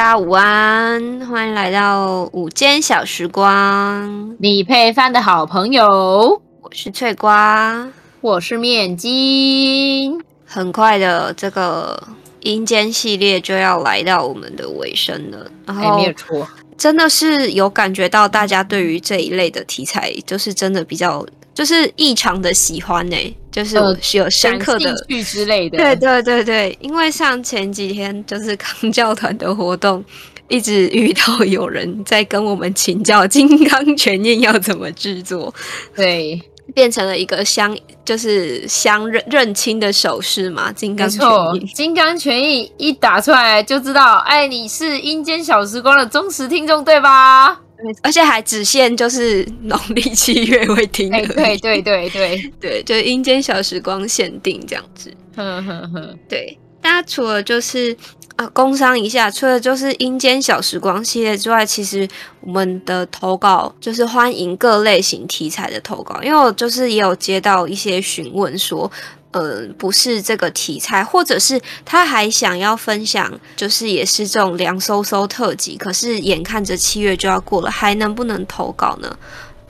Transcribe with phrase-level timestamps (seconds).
[0.00, 6.40] 大家午安，欢迎来到午间小时光，你配饭的好朋友。
[6.62, 7.86] 我是翠瓜，
[8.22, 10.18] 我是面筋。
[10.46, 12.02] 很快的，这个
[12.40, 15.46] 阴间系列就要来到我们的尾声了。
[15.66, 16.48] 然后，没有错，
[16.80, 21.24] 真的是有感觉到大家对于这一类的题材，就是真的比较。
[21.52, 23.76] 就是异常的喜欢呢、欸，就是
[24.16, 25.76] 有深刻的兴趣之类的。
[25.76, 30.02] 对对对对，因为像前几天就是康教团的活动，
[30.48, 35.52] 一直遇到有人在跟我们请教金刚拳印要怎么制作，
[35.94, 36.40] 对，
[36.70, 40.72] 变成了一个相就是相认认亲的手势嘛。
[40.72, 41.22] 金刚拳
[41.54, 47.60] 印，金刚拳印一打出来就知道，哎，你是阴间小时光的忠实听众对吧？
[48.02, 55.10] 而且还只限就是农历七月会听，对对对对对 对，就阴间小时光限定这样子。
[55.34, 57.96] 呵呵呵，对，大家除了就是
[58.36, 62.08] 啊，工商一下，除了就是阴间小时光系列之外，其实
[62.40, 68.90] 我们的投稿就是欢迎各类型题材的投稿，因为我就是也有接到一些询问说。
[69.32, 79.16] 呃，不是这个题材，或者是他还想要分享，就是也是这种凉飕飕特辑，可是眼看着七月就要过了，还能不能投稿呢？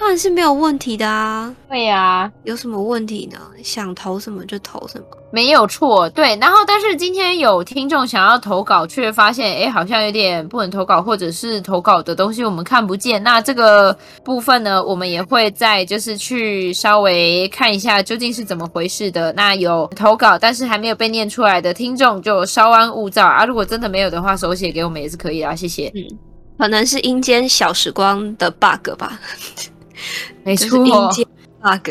[0.01, 1.55] 当然是没有问题的啊！
[1.69, 3.39] 对呀、啊，有什么问题呢？
[3.63, 6.09] 想投什么就投什么，没有错。
[6.09, 13.23] 对，然后但是今天有听众想要投稿，却发现哎，好像有点不能投稿，或者是投稿的东西我们看不见。
[13.23, 19.31] 那这个部分呢，我们也会再就是去稍微看一下究竟是怎么回事的。
[19.35, 23.45] 那有投稿但是还没有被念出来的听众就稍安勿躁啊！
[23.45, 25.93] 如果真的没有的话，手写给我们也是可以啊，谢谢。
[25.95, 26.19] 嗯，
[26.57, 29.21] 可能是阴间小时光的 bug 吧。
[30.45, 30.79] 没错
[31.63, 31.91] ，bug。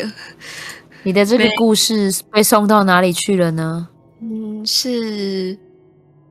[1.04, 3.88] 你的这个故事被送到哪里去了呢？
[4.22, 5.58] 嗯，是，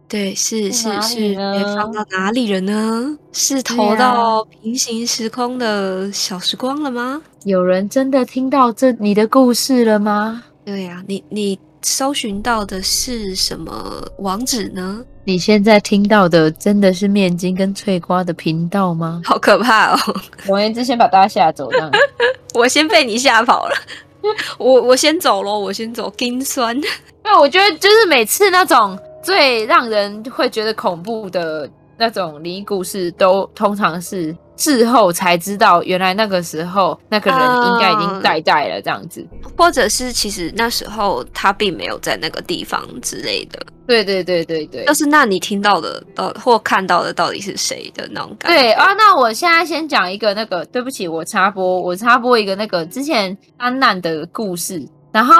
[0.07, 3.19] 对，是是是，被放到哪里了呢？
[3.33, 7.23] 是投到平行时空的小时光了吗？
[7.45, 10.45] 有人真的听到这你的故事了吗？
[10.67, 15.05] 对呀、啊，你你搜寻到的是什么网址呢？
[15.25, 19.21] 你现在听到的真的是面筋跟脆瓜的频道吗？
[19.25, 19.99] 好可怕哦！
[20.45, 21.91] 总而言之，先把大家吓走，这样。
[22.55, 23.75] 我先被你吓跑了，
[24.59, 26.13] 我我先走喽，我先走。
[26.19, 26.83] 心酸，因
[27.31, 34.35] 为我觉得就是每次那种最让人会觉得恐怖的那种灵异故事，都通常是。
[34.59, 43.59] 事后才知道，原来那个时候那个人应该已经带带了这样子，呃，或者是其实那时候他并没有在那个地方之类的。
[43.87, 48.59] 对对对对对，就是那你听到的到或看到的到底是谁的那种感觉？
[48.59, 55.35] 对啊，那我现在先讲一个那个，对不起，我插播，我插播一个那个之前安难的故事，然后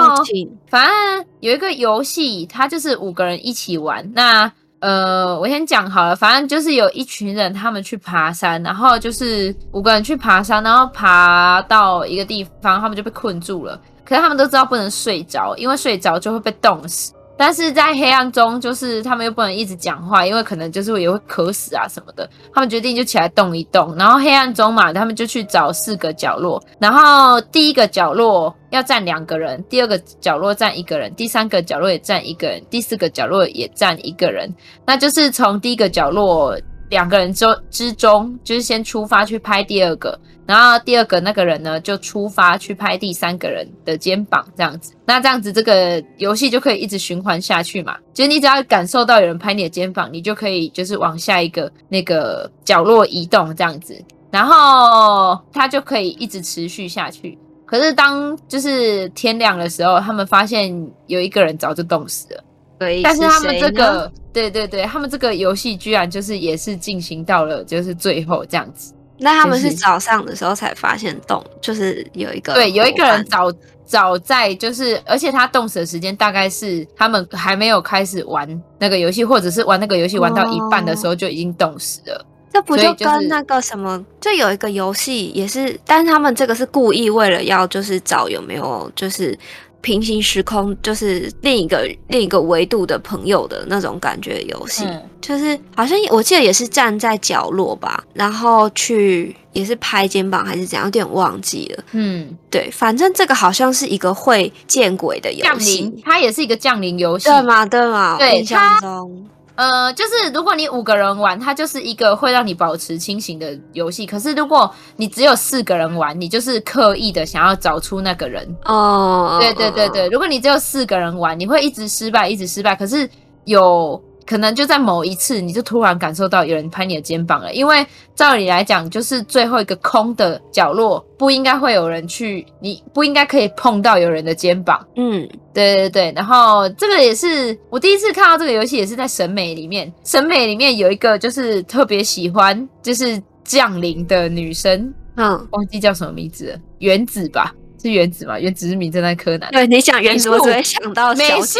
[0.67, 4.51] 反正有一个游戏，它就是五个人一起玩，那。
[4.79, 13.79] 呃，我先讲好了，反正就是有一群人，他们去爬山，然后就是五个人去爬山，然后爬到一个地方，他们就被困住了。
[14.05, 17.13] 可是他们都知道不能睡着，因为睡着就会被冻死。
[17.39, 22.29] 但是在黑暗中，就是他们又不能一直讲话，因为可能就是也会渴死啊什么的。
[22.53, 26.61] 他们决定就起来动一动，然后黑暗中嘛，他们就去找四个角落。
[26.79, 34.53] 然后第一个角落要站两个人，第二个角落站一个人，第三个角落也站一个人，第四个角落也站一个人。
[34.85, 36.59] 那就是从第一个角落。
[36.89, 44.93] 两个人之之中，就是先出发去拍第二个，然后第二个那个人呢，就出发去拍第三个人的肩膀，这样子。
[45.05, 47.95] 那这样子，这个游戏就可以一直循环下去嘛。
[48.13, 53.95] 就是你只要感受到有人拍你的肩膀，你就可以就是往下一个那个角落移动，这样子，
[54.31, 57.37] 然后它就可以一直持续下去。
[57.65, 62.43] 可是当就是天亮的时候，他们发现有一个人早就冻死了。
[62.79, 68.93] 对，但是他们这个，对对对，他们这个游戏居然就是也是进行到了就是最后这样子。
[69.19, 73.51] 那他们是早上的时候才发现冻，就是有一个对，有一个人早
[73.83, 78.47] 早在就是，而且他冻死的时间大概是他们还没有开始玩
[78.79, 82.25] 那个游戏，或者是玩那个游戏玩到一半的时候就已经冻死了。
[82.53, 89.37] 这不就跟那个什么，就有一个游戏也是，但是他们这个是故意为了要就是找有没有就是。
[89.81, 101.83] 平行时空就是另一个另一个维度的朋友的那种感觉游戏，嗯、就是好像我记得也是站在角落吧，然后去也是拍肩膀还是怎样，有点忘记了。
[101.93, 107.65] 嗯，对，反正这个好像是一个会见鬼的游戏，它也是一个降临游戏，对吗？
[107.65, 108.17] 对吗？
[108.17, 109.25] 对，印象中。
[109.59, 114.05] 呃，就是如果你五个人玩，它就是一个会让你保持清醒的游戏。
[114.05, 118.47] 可是如果你只有四个人玩，你就是刻意的想要找出那个人。
[118.63, 122.73] 哦，对对对对，如果你只有四个人玩，你会一直失败，一直失败。
[122.73, 123.09] 可是
[123.43, 127.51] 有可能就在某一次，你就突然感受到有人拍你的肩膀了。
[127.51, 127.83] 因为
[128.13, 134.85] 照理来讲，就是最后一个空的角落，不应该会有人去，你不应该可以碰到有人的肩膀。
[134.97, 136.13] 嗯，对对对。
[136.15, 139.91] 然后这个也是我第一次看到这个游戏，也是在审美里面。
[140.03, 144.93] 审美里面有一个就是特别喜欢，就是降临的女生。
[145.15, 147.51] 嗯，忘记叫什么名字了，原子吧？
[147.81, 148.37] 是原子吗？
[148.37, 149.49] 原子是名侦探柯南。
[149.51, 151.59] 对，你想原子，我只会想到美术。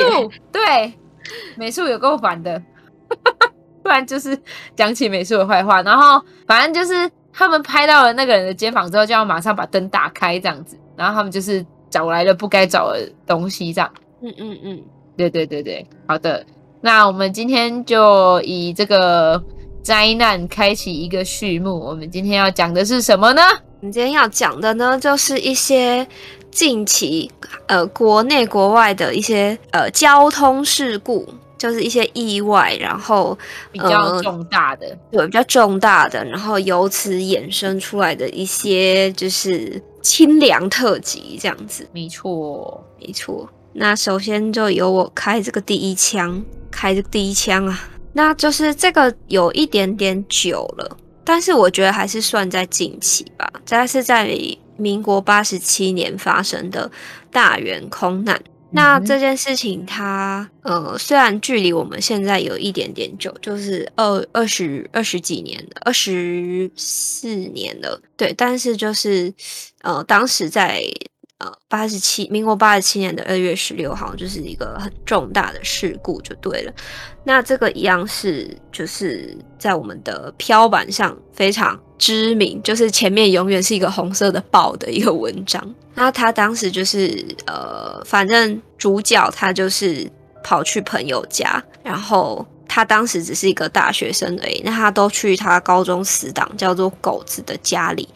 [0.51, 0.93] 对，
[1.55, 2.61] 美术有够烦的，
[3.83, 4.37] 不然就是
[4.75, 5.81] 讲起美术的坏话。
[5.81, 10.77] 然后反正就是他们拍到了那个人的肩膀之后，就要马上把灯打开这样子。
[10.95, 13.91] 然后他们就是找来了不该找的东西，这样。
[14.21, 14.83] 嗯嗯嗯，
[15.15, 16.45] 对对对对，好的。
[16.81, 19.43] 那我们今天就以这个。
[19.81, 21.79] 灾难开启一个序幕。
[21.79, 23.41] 我们今天要讲的是什么呢？
[23.79, 26.05] 我们今天要讲的呢，就是一些
[26.51, 27.31] 近期
[27.67, 33.37] 呃国内国外的一些呃交通事故，就是一些意外，然后
[33.71, 41.87] 比较重大的，对，比较重大的，然后由此衍生出来的一些就是清凉特辑这样子。
[41.91, 43.49] 没错，没错。
[43.73, 47.89] 那首先就由我开这个第一枪，开这个第一枪啊。
[48.13, 53.47] 那就是这个有一点点久了，但是我觉得还是算在近期吧。
[53.63, 54.27] 这是在
[54.79, 56.89] 民国八十七年发生的
[57.31, 58.41] 大圆空难。
[58.71, 69.33] 那这件事情它呃虽然距离我们现在有一点点久，就是二二十二十几年了，二十四年了，对，但是就是
[69.81, 70.83] 呃当时在。
[71.39, 76.73] 呃，八十七，民国八十七年的二月十六号，就是一个很重大的事故，就对了。
[77.23, 85.75] 那这个一样是，就是在我们的飘板上非常知名，就是前面永远是一个红色的豹的一个文章。
[85.95, 90.09] 那他当时就是，呃，反正主角他就是
[90.43, 92.45] 跑去朋友家，然后。
[92.71, 98.07] 他当时只是一个大学生而已，那他都去他高中死党叫做狗子的家里，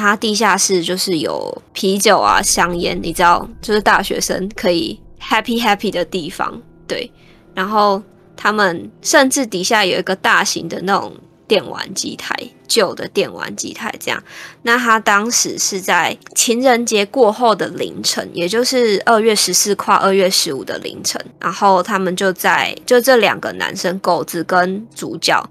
[0.00, 7.10] 他地下室就是有啤酒啊、香烟，你知道，就是大学生可以 happy happy 的地方，对。
[7.54, 8.02] 然后
[8.36, 11.12] 他们甚至底下有一个大型的那种。
[11.50, 12.32] 电玩机台，
[12.68, 14.22] 旧的电玩机台，这样。
[14.62, 25.44] 那他当时是在情人节过后的凌晨，也就是二月十四跨二月十五的凌晨，然后他们就在就这两个男生狗子跟主角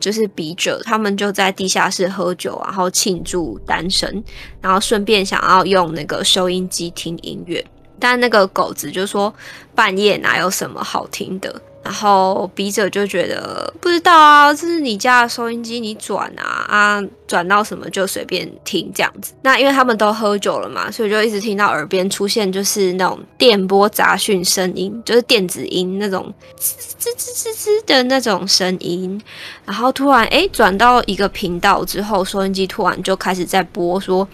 [0.00, 4.24] 就是笔者，他们就在地下室喝酒，然后庆祝单身，
[4.60, 7.64] 然后顺便想要用那个收音机听音乐，
[7.98, 9.32] 但那个狗子就说
[9.74, 11.62] 半夜哪有什么好听的。
[11.82, 19.32] 然后笔者就觉得不知道啊，这是你家的收音机，你转啊啊，转到什么就随便听这样子。
[19.42, 29.20] 那因为他们都喝酒了嘛，所以就一直听到耳边出现就是那种电波杂讯声音，就是电子音那种吱吱吱吱吱的那种声音。
[29.64, 34.28] 然后突然哎，转到一个频道之后，收音机突然就开始在播说。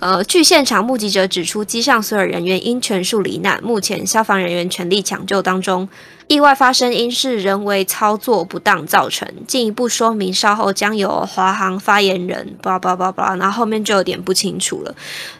[0.00, 5.88] 呃，据现场目击者指出，机上所有人员因全数罹难，目前消防人员全力抢救当中。
[6.32, 14.94] 意外发生因是人为操作不当造成，进一步说明稍后将由华航发言人，叭叭叭叭，然后后面就有点不清楚了。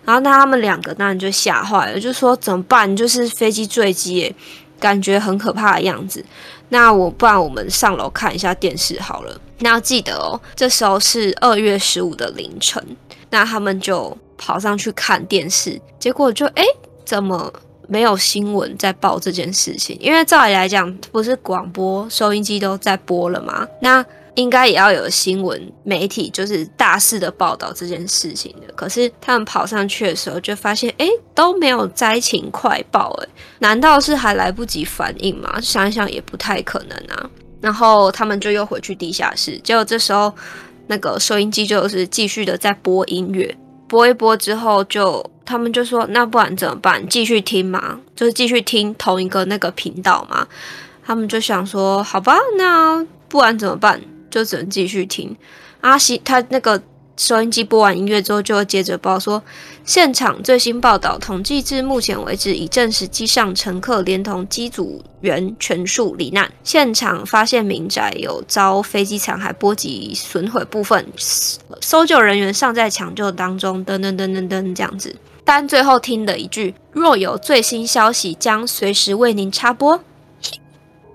[0.04, 2.94] 然后那他们两个当然就吓坏了，就说怎么办？
[2.94, 4.34] 就是飞机坠机，
[4.78, 6.24] 感觉很可怕的样子。
[6.68, 9.40] 那我不然我们上楼看一下电视好了。
[9.60, 12.84] 那要记得哦，这时候是二月十五的凌晨，
[13.30, 14.16] 那他们就。
[14.44, 16.64] 跑上去看电视，结果就哎，
[17.04, 17.52] 怎么
[17.92, 19.94] 没有新闻在报这件事情？
[20.00, 23.68] 因为照理来讲，不是广播收音机都在播了吗？
[23.82, 24.02] 那
[24.36, 28.72] 应该也要有新闻媒体，就是大肆的报道这件事情的。
[28.72, 35.60] 可是他们跑上去的时候，就发现哎，都没有灾情快报，哎，难道是还来不及反应吗？
[35.60, 37.28] 想一想也不太可能啊。
[37.60, 40.32] 然后他们就又回去地下室，结果这时候
[40.86, 43.54] 那个收音机就是继续的在播音乐。
[43.86, 47.06] 播一播之后就，就他们就说，那不然怎么办？
[47.08, 48.00] 继续听吗？
[48.14, 50.46] 就是继续听同一个那个频道吗？
[51.04, 54.00] 他们就想说，好吧，那不然怎么办？
[54.30, 55.36] 就只能继续听。
[55.80, 56.82] 阿西他那个。
[57.18, 59.40] 收音机播完音乐之后，就会接着报说，
[59.84, 66.50] 现场最新报道统计至目前为止，已证实机上乘客连同机组员全数罹难。
[66.64, 71.06] 现场发现民宅有遭飞机残骸波及损毁部分，
[71.82, 73.84] 搜救人员尚在抢救当中。
[73.84, 75.14] 噔噔噔噔噔，这样子。
[75.44, 79.98] 但最后听的一句：“若有最新消息，将随时为您插播。”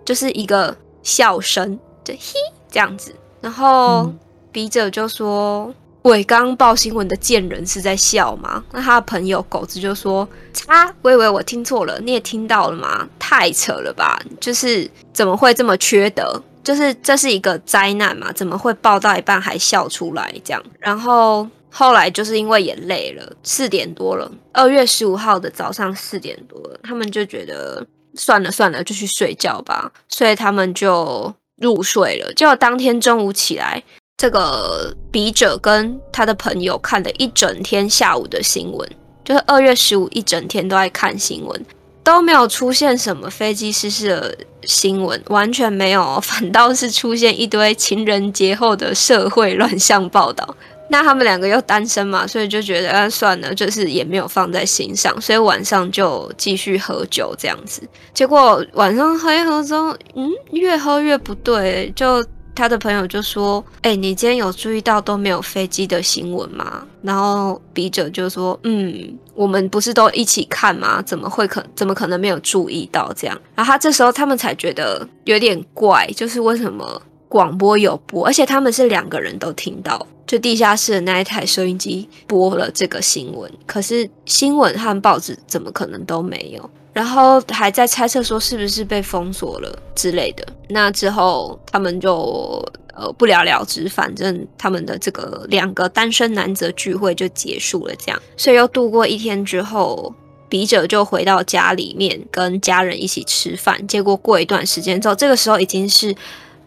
[0.05, 2.33] 就是一个笑声，就嘿
[2.69, 3.15] 这样子。
[3.41, 4.11] 然后
[4.51, 5.73] 笔者就说。
[6.03, 8.63] 伟，刚刚报新闻的贱人是在笑吗？
[8.71, 10.25] 那他的朋友狗子就说
[10.65, 13.05] ：“啊，喂喂，我听错了，你也听到了吗？
[13.19, 14.17] 太扯了吧！
[14.39, 16.41] 就是怎么会这么缺德？
[16.63, 18.31] 就是这是一个灾难嘛？
[18.31, 20.63] 怎么会报到一半还笑出来这样？
[20.79, 21.45] 然后
[21.77, 27.85] 后来就是因为也累了，四点多了，二月十五号的早上四点多了，他们就觉得。”
[28.19, 29.91] 算了算了，就去睡觉吧。
[30.09, 32.33] 所以他们就入睡了。
[32.33, 33.83] 结果当天中午起来，
[34.17, 38.89] 这个笔者跟他的朋友看了一整天下午的新闻，
[39.23, 41.65] 就是二月十五一整天都在看新闻，
[42.03, 50.57] 都没有出现什么飞机失事的新闻，完全没有，反倒是出现一堆情人节后的社会乱象报道。
[50.89, 57.81] 那他们两个又单身嘛，所以就觉得啊算了，就是也没有放在心上，所以晚上就继续喝酒这样子。
[58.13, 61.91] 结果晚上喝一喝之后，嗯，越喝越不对。
[61.95, 62.25] 就
[62.55, 70.99] 他的朋友就说：“哎、你今天有注意到都没有飞机的新闻吗？”然后笔者就说：“嗯，我们不是都一起看吗？
[71.03, 80.05] 怎么会可怎么可能没有注意到这样？”然后他这时候他们才觉得有点怪，就是为什么广播有播，而且他们是两个人都听到。
[80.25, 86.69] 就地下室的那一台收音机播了这个新闻，可是新闻和报纸怎么可能都没有？
[86.91, 90.45] 然后还在猜测说是不是被封锁了之类的。
[90.67, 92.61] 那之后他们就
[92.93, 97.95] 呃不了了之，反正他们的这个两个单身男子聚会就结束了。
[97.95, 100.13] 这样，所以又度过一天之后，
[100.49, 103.87] 笔者就回到家里面跟家人一起吃饭。
[103.87, 106.13] 结果过一段时间之后，这个时候已经是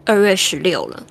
[0.05, 1.03] 二月十六了，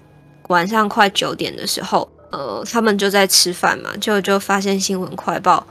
[0.49, 2.09] 晚上快九点的时候。
[2.33, 5.67] 呃，他们就在吃饭嘛，就就发现新闻快报，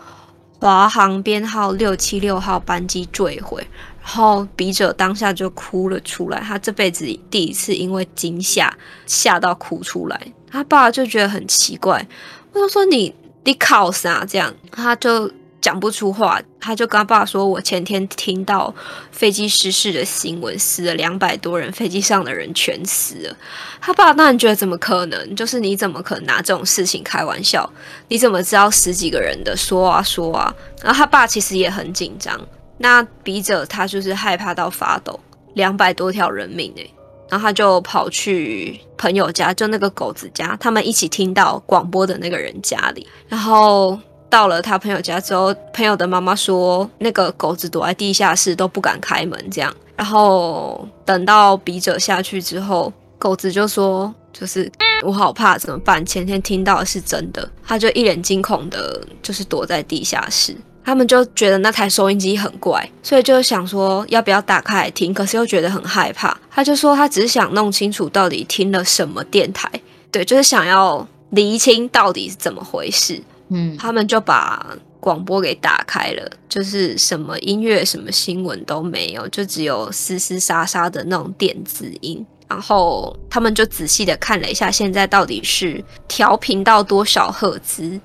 [0.60, 3.66] 华航编号六七六号班机坠毁，
[4.04, 10.22] 然后笔者当下就哭了出来，他这辈子第一次因为惊吓吓到哭出来，
[10.52, 12.06] 他爸就觉得很奇怪，
[12.52, 15.32] 我就说你你靠啥这样，他就。
[15.62, 18.74] 讲不出话，他就跟他爸说：“我前天听到
[19.12, 23.38] 飞机失事的新闻，死了两百多人，飞机上的人全死了。”
[23.82, 25.36] 他爸当然觉得怎么可能？
[25.36, 27.70] 就是你怎么可能拿这种事情开玩笑？
[28.08, 30.54] 你怎么知道十几个人的说啊说啊？
[30.82, 32.40] 然后他爸其实也很紧张。
[32.78, 35.20] 那笔者他就是害怕到发抖，
[35.56, 36.94] 两百多条人命诶，
[37.30, 44.00] 然后他就跑去朋友家，就那个狗子家，他们一起听到广播的那个人家里，然后。
[44.30, 49.74] 到了他朋友家之后，朋友的妈妈说，那个狗子躲在地下室都不敢开门，这样。
[49.96, 54.72] 然后等到笔者下去之后，狗子就说：“就是
[55.04, 56.06] 我好怕，怎么办？
[56.06, 60.56] 前天听到是真的。”他就一脸惊恐的，就是躲在地下室。
[60.86, 66.36] 他们就觉得那台收音机很怪，所以就想说要不要打开来听，可是又觉得很害怕。
[66.50, 69.70] 他就说他只是想弄清楚到底听了什么电台，
[70.10, 73.22] 对，就是想要厘清到底是怎么回事。
[73.50, 74.66] 嗯，他们就把
[75.00, 82.26] 广播给打开了，就是什么音乐、什么新闻都没有，就只有嘶嘶沙沙的那种电子音。
[82.48, 88.00] 然后他们就仔细的看了一下，现在到底是调频到多少赫兹。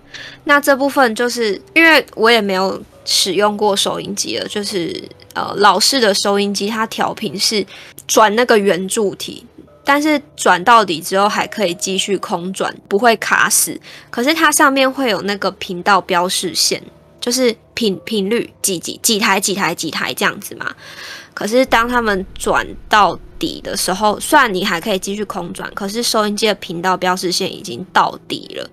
[0.45, 7.67] 那这部分就是因为我也没有使用过收音机了，就是呃老式的收音机，它调频是
[8.07, 9.47] 转那个圆柱体。
[9.85, 13.79] 但是转到底之后还可以继续空转，不会卡死。
[14.11, 16.83] 可是它上面会有那个频道标示线，
[17.21, 20.75] 就是频频率几几几台几台几台这样子嘛。
[21.35, 28.67] 可是当他们转到底的时候，虽然你还可以继续空转，可是收音机的频道标示线已经到底了。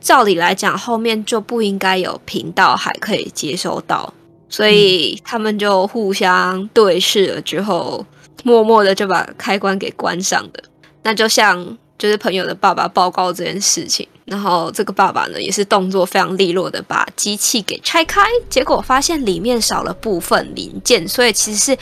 [0.00, 4.14] 照理来讲，后面就不应该有频道还可以接收到，
[4.48, 8.06] 所以他们就互相对视了之后。
[8.42, 10.62] 默默的就把开关给关上的，
[11.02, 21.78] 那就像就是朋友的爸爸报告这件事情，然后这个爸爸呢也是动作非常利落的把机器给拆开，结果发现里面少了部分零件，所以其实是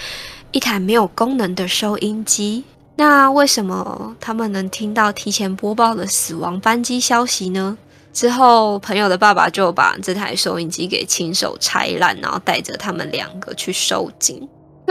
[0.52, 2.64] 一台没有功能的收音机。
[2.96, 7.78] 那为什么他们能听到提前播报的死亡班机消息呢？
[8.12, 14.10] 之后朋友的爸爸就把这台收音机给亲手拆烂，然后带着他们两个去收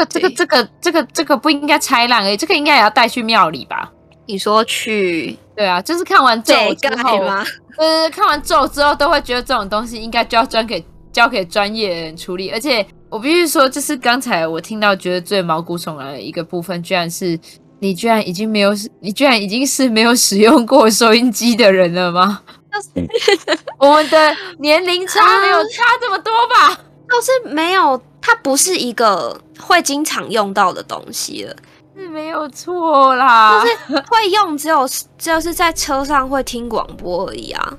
[0.05, 0.21] 惊。
[0.21, 3.91] 这个这个这个这个不应该拆烂诶，这个应该也要带去庙里吧？
[4.25, 5.37] 你说去？
[5.55, 7.45] 对啊，就是看完咒之后吗？
[7.77, 12.49] 呃，看完咒之后都会觉得这种东西应该就要专给交给专业人处理。
[12.51, 17.37] 而且我必须说，就是刚才我听到觉得最毛骨悚然的一个部分，居然是
[17.79, 22.41] 你居然已经没有，你居然已经是没有使用过收音机的人了吗？
[23.79, 26.69] 我们的年龄差没有差这么多吧？
[27.09, 27.99] 倒是没有。
[28.21, 31.55] 它不是一个会经常用到的东西了，
[31.95, 33.63] 是没有错啦。
[33.63, 37.77] 就是会用，只有就是在车上会听广播而已啊。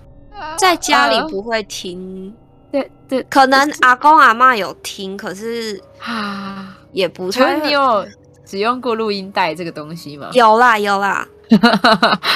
[0.56, 2.34] 在家里不会听。
[2.72, 7.56] 对对，可能阿公阿妈有听，可是啊，也不太。
[7.58, 8.06] 你有
[8.46, 10.30] 使用过录音带这个东西吗？
[10.32, 11.26] 有啦有啦，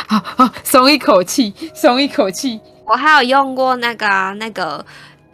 [0.08, 2.60] 好好松一口气，松一口气。
[2.84, 4.84] 我还有用过那个、啊、那个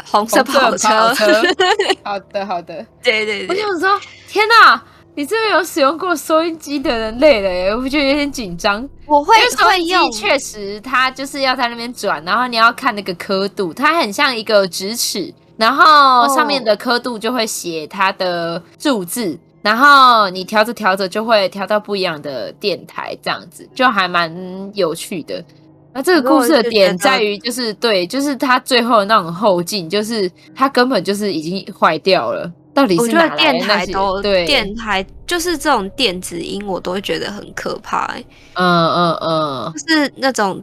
[0.05, 0.89] 红色跑车。
[0.89, 1.43] 跑车
[2.05, 3.49] 好的好的，对对对。
[3.49, 4.83] 我想说，天哪！
[5.17, 8.89] 你这边有使用过收音机的人类了耶，我觉得有点紧张。
[9.07, 24.33] 我会收音机，确实它就是要在那边转，然后你要看那个刻度，它很像一个直尺，然后上面的刻度就会写它的数字，然后你调着调着就会调到不一样的电台，这样子就还蛮
[24.75, 25.45] 有趣的。
[25.93, 32.51] 那这个故事的点在于，就是对，就是他最后的那种后劲，就是他根本就是已经坏掉了。
[32.73, 33.33] 到底是哪来的？
[33.35, 38.25] 我觉得电台都对，电台就是这种电子音，我都会觉得很可怕、欸。
[38.55, 40.63] 嗯嗯嗯，就是那种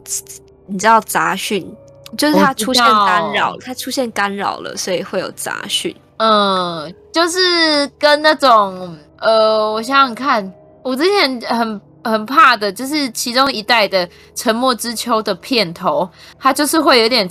[0.66, 1.70] 你知道杂讯，
[2.16, 5.94] 就是它出现干扰，它出现干扰了，所以会有杂讯。
[6.16, 10.50] 嗯，就是跟那种呃，我想想看，
[10.82, 11.78] 我之前很。
[12.04, 17.28] 很怕的，就是其中一代的《沉默之秋》的片头，它就是会有点，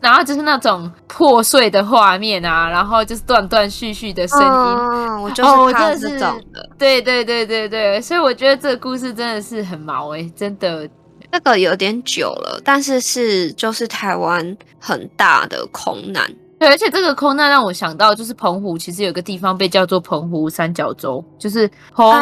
[0.00, 4.46] 然后就是那种破碎的画面啊，然后就是断断续续的声音。
[4.46, 6.60] 嗯，我就是怕这种的。
[6.60, 10.88] 哦，对对对对对，所以我觉得这个故事真的是很毛哎，真的。
[11.30, 16.26] 这个有点久了，但是是就是台湾很大的空难。
[16.58, 22.12] 对，而且这个空难让我想到，就是澎湖其实有个地方被叫做澎湖三角洲，就是澎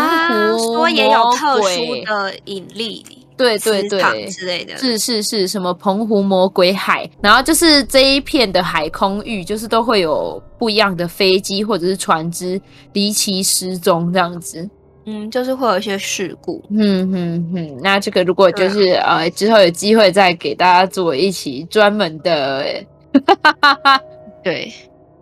[0.52, 3.02] 湖说也有特殊的引力，
[3.34, 12.60] 对对对之类的，是是是什么澎湖魔鬼海，然后就是这一片的海空域，就是都会有不一样的飞机或者是船只
[12.92, 14.68] 离奇失踪这样子，
[15.06, 22.84] 嗯，就是会有一些事故，嗯嗯嗯，那这个如果就是呃之后有机会再给大家做一期专门的，
[23.26, 24.00] 哈哈哈哈。
[24.46, 24.72] 对，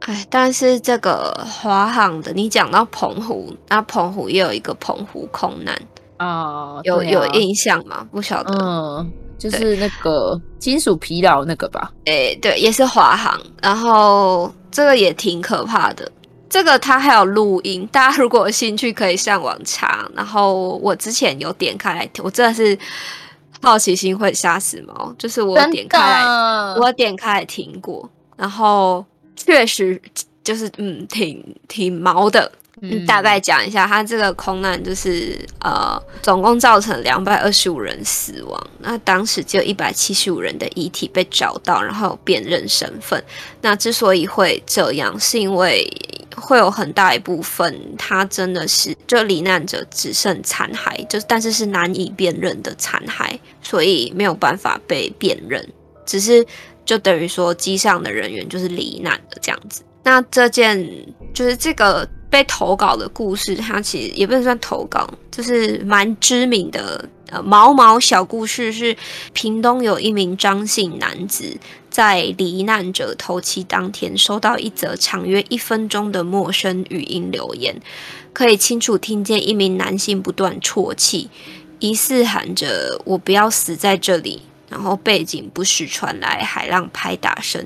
[0.00, 5.74] 哎，但是这个华航的，你讲到澎湖，那澎湖也有一个澎湖空难
[6.18, 8.06] 啊，有有印象吗？
[8.12, 11.90] 不晓得，嗯，就是那个金属疲劳那个吧？
[12.04, 16.06] 哎，对，也是华航，然后这个也挺可怕的，
[16.50, 20.06] 这个它还有录音，大家如果有兴趣可以上网查。
[20.14, 22.78] 然后我之前有点开来听，我真的是
[23.62, 26.22] 好奇心会杀死猫，就是我点开来，
[26.78, 28.06] 我点开来听过，
[28.36, 29.02] 然后。
[29.36, 30.00] 确实
[30.42, 32.50] 就是嗯，挺挺毛的。
[32.82, 38.66] 嗯，大概讲一下，它这个空难就是呃，总共造成两百二十五人死亡。
[38.80, 43.22] 那当时只有一百七十五人的遗体被找到，然后有辨认身份。
[43.62, 45.88] 那之所以会这样，是因为
[46.34, 55.66] 会有很大一部分，它真的是就罹难者只剩残骸，就是但是是难以辨认的残骸，所以没有办法被辨认，
[56.04, 56.44] 只是。
[56.84, 59.82] 就等于说，机上的人员就是罹难的这样子。
[60.02, 60.88] 那这件
[61.32, 68.70] 就是这个被投稿的故事，它其实也不能算投稿，就是蛮知名的呃毛毛小故事。
[68.70, 68.94] 是
[69.32, 71.56] 屏东有一名张姓男子，
[71.88, 77.74] 在罹难者头七当天，收到一则长约一分钟的陌生语音留言，
[78.34, 81.30] 可以清楚听见一名男性不断啜泣，
[81.78, 84.42] 疑似喊着“我不要死在这里”。
[84.74, 87.64] 然后背景不时传来海浪拍打声，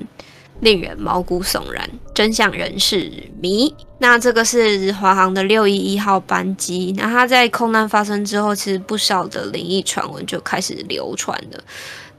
[0.59, 1.89] 令人毛骨悚然。
[2.13, 3.73] 真相仍是谜。
[3.97, 6.93] 那这个是华航的六一一号班机。
[6.95, 11.59] 那它在空难发生之后，其实不少的灵异传闻就开始流传了。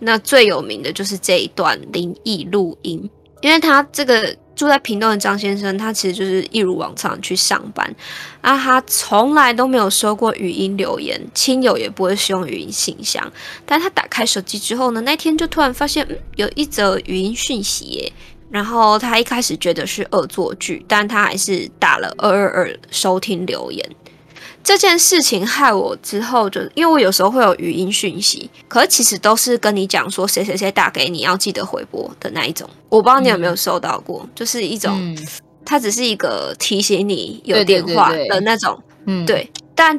[0.01, 3.09] 那最有名的就是这一段灵异录音，
[3.43, 4.37] 因为它这个。
[4.61, 7.97] 住在屏东的张先生，他其实就是一如往常去上班，
[8.43, 13.33] 啊，他从来都没有收过语音留言，亲友也不会使用语音信箱。
[13.65, 18.13] 但他打开手机之后呢，那天就突然发现，嗯，有一则语音讯息耶。
[18.51, 23.83] 然后他一开始觉得是恶作剧，但他还是打了二二二收听留言。
[24.63, 32.69] 这件事情害我之后就，因为我有时候会有语音讯息，可是其实都是跟你讲说谁谁谁打给你，要记得回拨的那一种。
[32.89, 35.19] 我不知道你有没有收到过，嗯、就是一种、嗯，
[35.65, 38.79] 它只是一个提醒你有电话的那种。
[39.07, 39.51] 嗯，对。
[39.75, 39.99] 但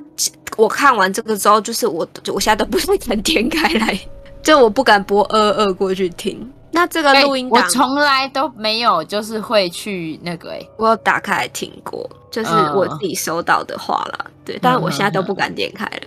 [0.57, 3.99] 我看完这个之后，就是我我现在都不会敢点开来，
[4.43, 6.47] 就我不敢播二二过去听。
[6.71, 14.25] 那这个录音我从来都没有，就是会去那个诶、欸，我有打开来听过，就是我自己收到的话啦。
[14.25, 16.01] 嗯、对，但是我现在都不敢点开了。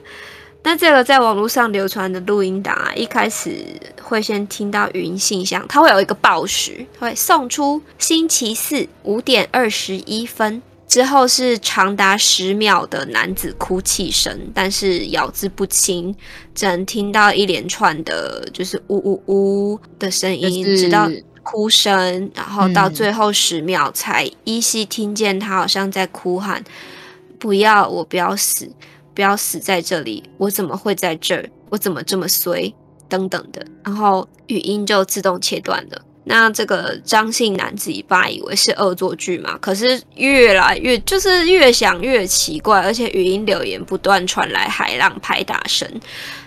[0.64, 3.64] 那、嗯、这个在网络上流传的录音档啊，一开始
[4.02, 10.60] 会先听到语音信箱，它会有一个报时，会送出星期四五点二十一分。
[10.87, 16.14] 之后是长达十秒的男子哭泣声，但是咬字不清，
[16.54, 21.10] 只能听到一连串的，就是呜呜呜的声音，就是、直到
[21.44, 28.68] 哭声，然后到最后十秒才依稀听见他好像在哭喊：“嗯、不要，我不要死，
[29.14, 31.48] 不要死在这里，我怎么会在这儿？
[31.68, 32.74] 我怎么这么衰？”
[33.07, 36.02] 等等的，然后语音就自动切断了。
[36.24, 45.87] 那这个张姓男子一爸以为是恶作剧嘛，可是越来越就是越想越奇怪，而且语音留言不断传来海浪拍打声。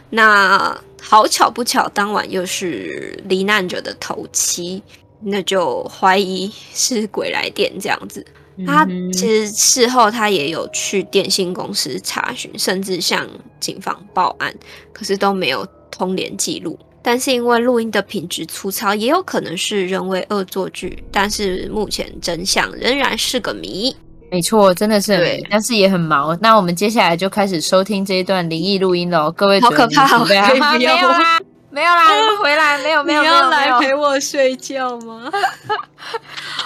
[0.09, 4.81] 那好巧不巧，当晚又是罹难者的头七，
[5.21, 8.25] 那就怀疑是鬼来电这样子。
[8.65, 13.29] 他其实事后他也有去电信公司查询，甚至向
[13.59, 14.53] 警方报案，
[14.91, 16.77] 可是都没有通联记录。
[17.03, 21.01] 但是因为录音的品质粗糙，也有可能是人为恶作剧。
[21.11, 23.95] 但是目前真相仍然是个谜。
[24.29, 26.37] 没错，真的是但是也很忙。
[26.41, 29.59] 那我们接下来就开始收听这一段灵异录音喽，各位。
[29.61, 30.05] 好可怕！
[30.05, 30.77] 好可怕！
[30.77, 32.05] 没有啦，没有啦，
[32.41, 33.33] 回来没有没有没有。
[33.33, 35.31] 你要来陪我睡觉吗？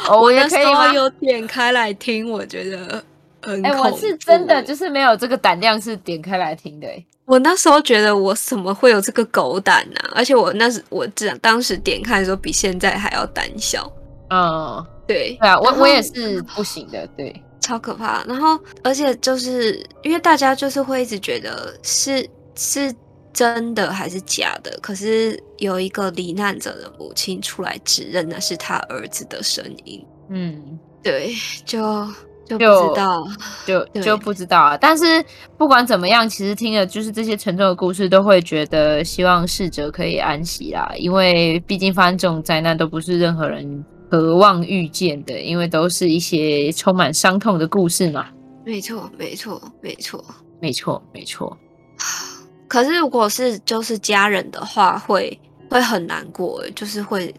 [0.10, 0.92] 我也可以吗？
[0.94, 3.04] 有点开来听，我觉得。
[3.42, 7.06] 哎、欸，我是真的就是没有这个胆量，是点开来听的、欸。
[7.26, 10.12] 我那时候觉得我怎么会有这个狗胆呢、啊？
[10.16, 13.92] 而且我那时我这当时点开的时候，比现在还要胆小。
[14.30, 17.34] 嗯，对，对啊，我我也是不行的，对，
[17.72, 18.22] 超可怕。
[18.26, 22.94] 然后，而且就是因为大家就是会一直觉得是是
[23.32, 30.06] 真的还是假的，可是有一个罹难者的母亲出来指认那是他儿子的声音。
[30.30, 31.34] 嗯，对，
[31.66, 32.06] 就。
[32.44, 33.26] 就不知道，
[33.66, 34.78] 就就，就不知道啊！
[34.78, 35.24] 但是
[35.58, 40.92] 不管怎么样，其实听了就是这些沉重的故事，都会觉得希望逝者可以安息啦。
[40.98, 48.28] 因为毕竟发生这种灾难都不是任何人渴望遇见的，因为都是一些充满伤痛的故事嘛。
[48.66, 50.22] 没错，没错，没错，
[50.60, 51.58] 没错，没错。
[52.68, 57.34] 可是如果是就是家人的话，会会很难过，就是会，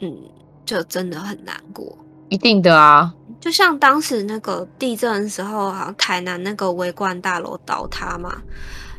[0.00, 0.16] 嗯，
[0.64, 1.98] 就真的很难过。
[2.28, 3.12] 一定的啊。
[3.40, 8.40] 就像当时那个地震的时候，好像台南那个维冠大楼倒塌嘛，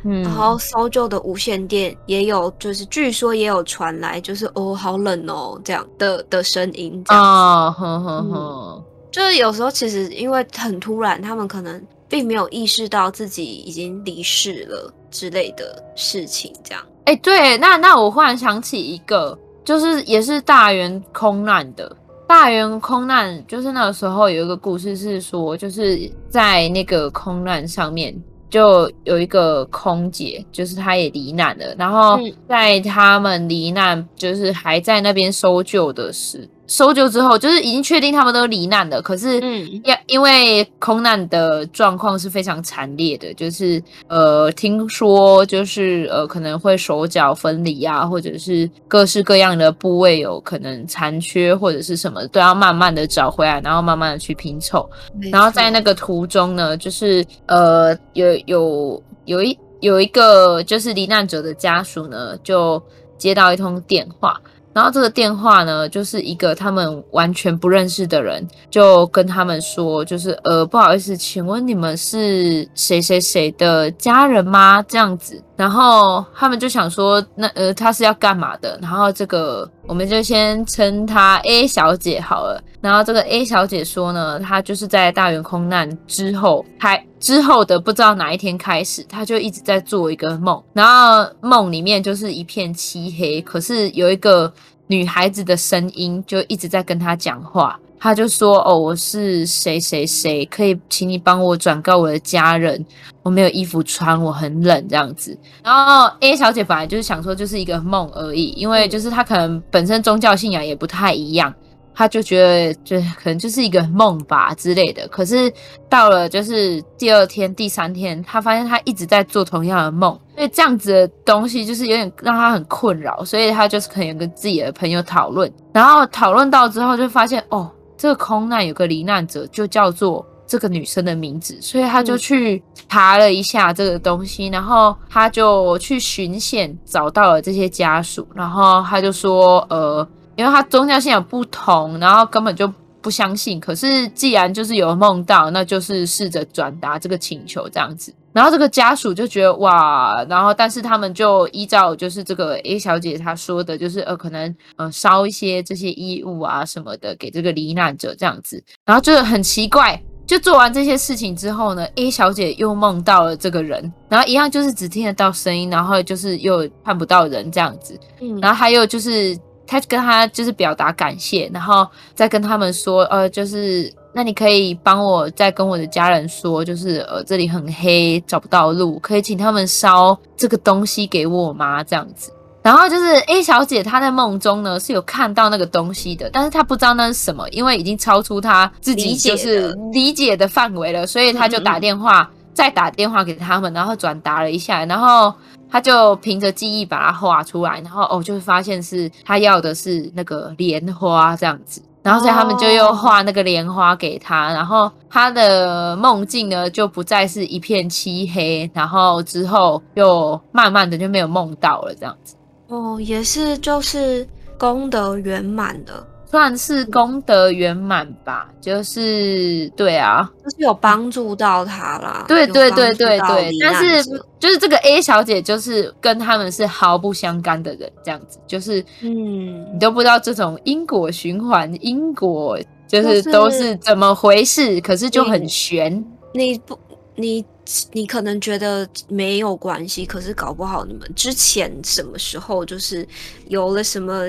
[0.04, 16.84] 嗯，然后搜救的无线电也有，就是据说也有传来，就是哦，好冷哦这样的的声音，这样哦，呵呵呵，嗯，就是有时候其实因为很突然，他们可能并没有意识到自己已经离世了之类的事情，这样。
[17.06, 21.96] 哎，对，那那我忽然想起一个，就是也是大员空难的。
[22.26, 28.14] 大员空难就是那个时候有一个故事是说，就是在那个空难上面
[28.54, 31.74] 就有一个空姐，就是她也罹难了。
[31.76, 32.16] 然后
[32.48, 36.48] 在他们罹难，就是还在那边搜救的时。
[36.66, 39.02] 搜救之后，就是已经确定他们都罹难了。
[39.02, 54.88] 可是，嗯因因为空难的状况是非常惨烈的，就是呃，听说就是呃，可能会手脚分离啊，或者是各式各样的部位有可能残缺或者是什么，都要慢慢的找回来，然后慢慢的去拼凑。
[55.30, 62.82] 然后在那个途中呢，就是呃，有有有一有一个就是罹难者的家属呢，就
[63.18, 64.40] 接到一通电话。
[64.74, 74.84] 然后这个电话呢，就是一个他们完全不认识的人，就跟他们说，就是呃，不好意思，请问你们是谁谁谁的家人吗？
[74.88, 75.40] 这样子。
[75.56, 78.76] 然后他们就想说，那呃，他是要干嘛的？
[78.82, 82.60] 然后这个我们就先称她 A 小姐好了。
[82.80, 90.62] 然后这个 A 小姐说呢，她就是在大员空难之后开之后的不知道哪一天开始，他就一直在做一个梦。
[90.74, 94.52] 然后梦里面就是一片漆黑，可是有一个
[94.88, 97.80] 女孩子的声音就一直在跟他讲话。
[97.98, 102.84] 他就说：“哦，我是谁谁谁，可以请你帮我转告我的家人，
[103.22, 105.34] 我没有衣服穿，我很冷这样子。”
[105.64, 111.54] 然后 A 小姐本来就是想说就是一个梦而已，因为就是她可能本身宗教信仰也不太一样，
[111.94, 115.06] 她就觉得就可能就是一个梦吧之类的。
[115.08, 115.52] 可是
[115.88, 127.70] 到了就是第二天、第三天，他发现他一直在做同样的梦，所以这样子的东西就是有点让他很困扰，所以他就是可能跟自己的朋友讨论，然后讨论到之后就发现哦。
[127.96, 148.14] 这个空难有个罹难者，就叫做这个女生的名字，所以他就去查了一下这个东西，然后他就去寻线找到了这些家属，然后他就说，呃，因为他宗教信仰不同，然后根本就不相信，可是既然就是有梦到，那就是试着转达这个请求这样子。
[148.32, 167.96] 然后这个家属就觉得哇，然后但是他们就依照就是这个 A 小姐她说的，就是呃可能呃烧一些这些衣物啊什么的给这个罹难者这样子，然后就很奇怪，就做完这些事情之后呢，A 小姐又梦到了这个人，然后一样就是只听得到声音，然后就是又看不到人这样子。
[168.20, 181.82] 嗯，然后还有就是他跟他就是表达感谢，然后再跟他们说，呃，就是那你可以帮我再跟我的家人说，就是呃这里很黑，找不到路，可以请他们烧这个东西给我吗？
[181.82, 182.32] 这样子。
[182.64, 195.34] 然后就是 A 小姐，她在梦中呢是有看到那个东西的，但是她不知道那是什么，因为已经超出她自己就是理解的范围了，所以她就打电话，再打电话给他们，然后转达了一下，然后
[195.74, 212.36] 他就凭着记忆把它画出来，然后哦，就发现是他要的是那个莲花这样子，然后所以他们就又画那个莲花给他，然后他的梦境呢就不再是一片漆黑，然后之后又慢慢的就没有梦到了这样子。
[212.68, 214.24] 哦，也是，就是
[214.56, 218.50] 功德圆满的，算是功德圆满吧。
[218.60, 222.24] 就是对啊，就是有帮助到他啦。
[222.26, 224.02] 对对对对对，但是
[224.40, 236.04] 就是这个 A 小姐，就是跟他们是毫不相干的人，这样子，就是嗯，你都不知道这种因果循环，因果就是都是怎么回事，就是、可是就很玄。
[236.32, 236.76] 你不，
[237.14, 237.44] 你。
[237.92, 243.08] 你可能觉得没有关系，可是搞不好你们之前什么时候就是
[243.48, 244.22] 有了什么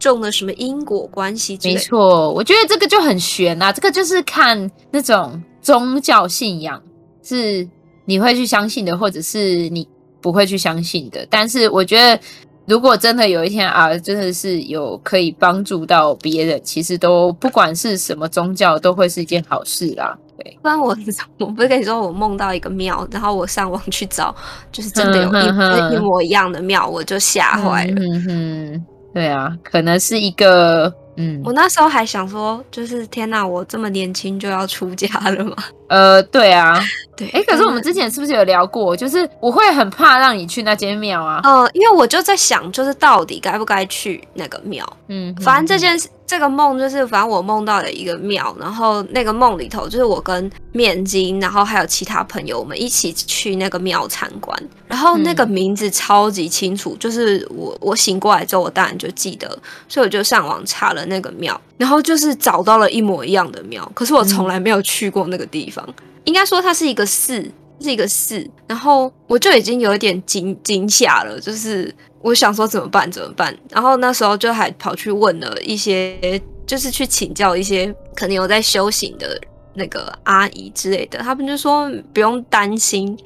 [0.00, 1.56] 种了什么因果关系？
[1.62, 6.82] 没错，我觉得这个就很玄啊，这个就是看那种宗教信仰
[7.22, 7.68] 是
[8.04, 9.86] 你会去相信的，或者是你
[10.20, 11.24] 不会去相信的。
[11.30, 12.20] 但是我觉得，
[12.66, 20.18] 如果真的有一天啊，真的是有可以帮助到别人，其实都不管是什么宗教，都会是一件好事啦。
[20.62, 20.96] 不然我
[21.38, 24.34] 我不是跟你说我梦到一个庙，然后我上网去找，
[24.72, 27.94] 就是真的有一一模一样的庙，我就吓坏了。
[27.98, 30.92] 嗯哼，对啊，可能是一个。
[31.16, 35.54] 嗯，我那时候还想说，就是天哪，我这么年轻就要出家了吗？
[35.88, 36.80] 呃，对啊，
[37.14, 38.96] 对，哎、欸，可是我们之前是不是有聊过？
[38.96, 41.40] 就是我会很怕让你去那间庙啊。
[41.44, 44.86] 呃，因为我就在想，就是到底该不该去那个庙？
[45.08, 46.08] 嗯，反正这件事。
[46.30, 54.56] 这个梦就是，反正我梦到了一个庙，然后那个梦里头就是我跟面筋，然后还有其他朋友，我们一起去那个庙参观。
[54.86, 59.48] 然后那个名字超级清楚，就是我我醒过来之后，我当然就记得，
[59.88, 63.90] 所以我就上网查了那个庙，然后就是找到了一模一样的庙。
[63.92, 65.84] 可是我从来没有去过那个地方，
[66.22, 67.44] 应该说它是一个寺，
[67.80, 68.48] 是一个事。
[68.66, 71.94] 然后我就已经有一点惊惊吓了，就是。
[72.22, 73.10] 我想说怎么办？
[73.10, 73.56] 怎么办？
[73.70, 79.40] 然后那时候就还跑去问了一些，就是去请教一些可能有在修行的
[79.72, 81.20] 那个阿姨之类的。
[81.20, 83.18] 他们就说不用担心，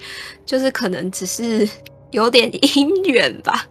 [0.47, 1.69] 就是可能只是
[2.13, 3.67] 有点姻缘吧，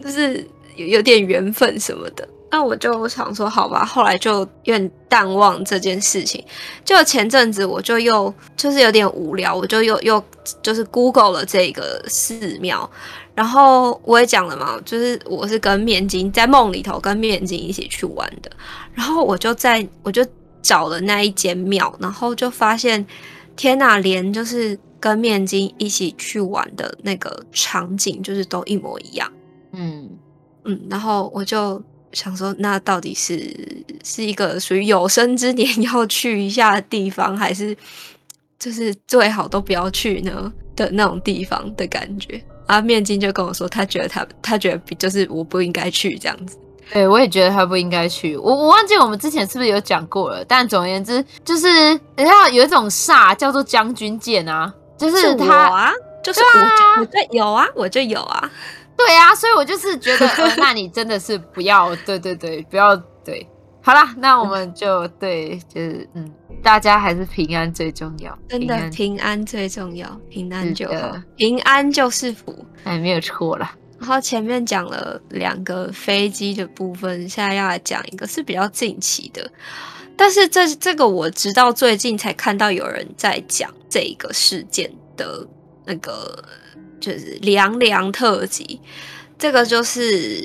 [0.00, 2.28] 就是有有点缘分什么的。
[2.50, 6.44] 那我就想说好吧，后来就有点淡忘这件事情。
[6.84, 10.22] 就前阵子我就又就是有点无聊，我就又又
[10.60, 12.90] 就是 Google 了这个寺庙。
[13.34, 18.50] 然后我也讲了嘛，就是我是跟面筋在梦里头跟面筋一起去玩的，
[18.92, 20.26] 然后我就在我就
[20.60, 23.06] 找了那一间庙，然后就发现
[23.56, 29.32] 天呐，连就是跟面筋一起去玩的那个场景，就是都一模一样。
[29.72, 30.10] 嗯
[30.64, 33.56] 嗯，然后我就想说，那到底是
[34.04, 37.76] 是一个属于有生之年 要去一下的地方，还是
[38.58, 42.42] 就是最好都不要去呢的那种地方的感觉？
[42.66, 46.56] 啊，面筋就跟我说，他觉得他他觉得比就是我不应该去这样子。
[46.92, 48.36] 对，我也觉得他不应该去。
[48.36, 50.44] 我我忘记我们之前是不是有讲过了？
[50.44, 55.92] 但总而言之，就是你看有一种煞叫做将军剑啊，就是他
[56.22, 56.40] 就是
[56.98, 58.50] 我就有啊，我就有啊。
[59.06, 63.48] 对啊，所以我就是觉得， 呃、那你真的是不要，对对对，不要对。
[63.82, 66.30] 好啦，那我们就对，就是嗯。
[66.62, 73.74] 大家还是平安最重要，真的平安，最重要，平安就好，平安就是福，哎，没有错啦。
[73.98, 79.50] 然后前面讲了两个飞机的部分，现在要来讲一个是比较近期的，
[80.18, 85.46] 但是这这个我直到最近才看到有人在讲这个事件的
[85.86, 86.44] 那个
[87.00, 88.80] 就是凉凉特辑，
[89.38, 90.44] 这个就是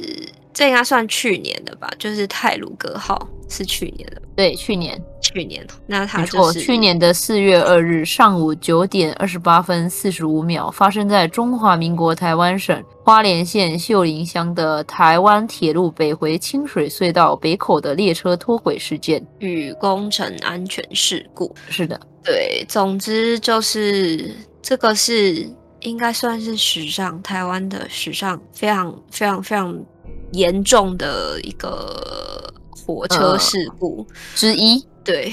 [0.54, 5.00] 这应该算去年的吧，就是泰鲁格号是去年的，对，去年。
[5.22, 19.26] 去年，那他就是去年的四月二日上午九点二十八分四十五秒，发生在中华民国台湾省花莲县秀林乡的台湾铁路北回清水隧道北口的列车脱轨事件。
[19.40, 21.54] 与工程安全事故。
[21.70, 25.50] 是的，对，总之就是这个是
[25.86, 29.78] 应该算是史上台湾的史上非常非常非常
[30.32, 34.84] 严重的一个火车事故、呃、之一。
[35.04, 35.32] 对，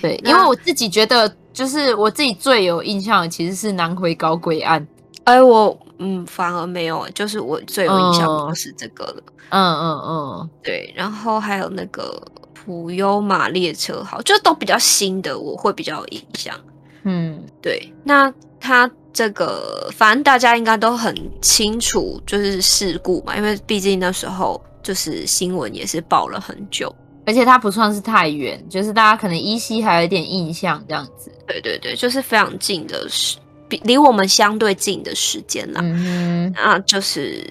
[0.00, 4.86] 对，因为我自己觉得，就是我自己最有印象的其实是南回高轨案。
[5.24, 9.22] 哎，我嗯，反而没有，就是我最有印象的是这个了。
[9.50, 12.22] 嗯嗯嗯，对，然后还有那个
[12.54, 16.54] 普悠玛列车好，就都比较新的，我会比较有印象。
[17.02, 26.94] 嗯，对，那他这个，反正大家应该都很清楚，就是事故嘛，因为毕竟那时候就是新闻也是报了很久，
[27.26, 31.32] 而且它不算是太远，就是大家可能依稀还有一点印象这样子。
[31.46, 35.80] 对对对，就是非常近的时，比离我们相对近的时间啦。
[35.82, 37.44] 嗯哼，那就是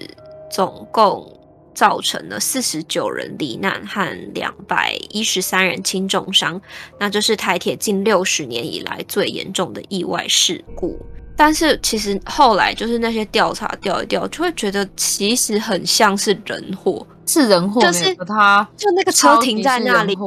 [0.50, 1.30] 总共。
[1.78, 6.60] 造成了四十九人罹难和两百一十三人轻重伤，
[6.98, 10.98] 那就是台铁近六十年以来最严重的意外事故。
[11.36, 20.18] 但是其实后来就是那些调查调一调，就会觉得其实很像是人祸，是人祸，就是他就那个车停在那里，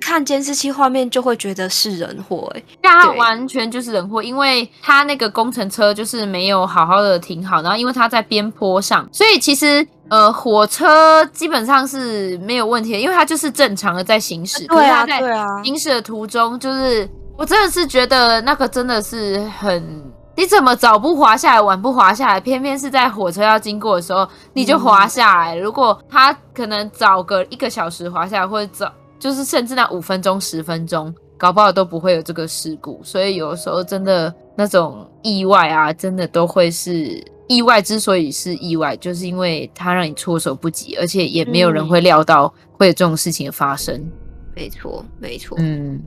[0.00, 9.86] 看监视器画面就会觉得是人祸，哎，他完全就是人祸，因为他那个工程车就是没有好好的停好，然后因为他在边坡上，所以其实。
[10.10, 14.66] 呃，火车基本上是没有问题的，因为它就是正常的在行驶。
[14.66, 15.46] 对啊，对啊。
[15.62, 17.08] 行驶的途中，就是
[17.38, 20.02] 我真的是觉得那个真的是很，
[20.34, 25.54] 你怎么早不滑下来，晚不滑下来，偏偏是在火车要经过的时候你就滑下来。
[25.54, 33.00] 嗯、如果他可能早个一个小时滑下来，或者早就是甚至那五分钟、十分钟，搞不好都不会有这个事故。
[33.04, 37.22] 所以有的时候真的那种意外啊，真的都会是。
[37.50, 43.92] 意外之所以是意外，就是因为它让你措手不及，而且也没有人会料到会有这种事情的发生。
[43.96, 44.12] 嗯、
[44.54, 45.58] 没错，没错。
[45.60, 46.00] 嗯。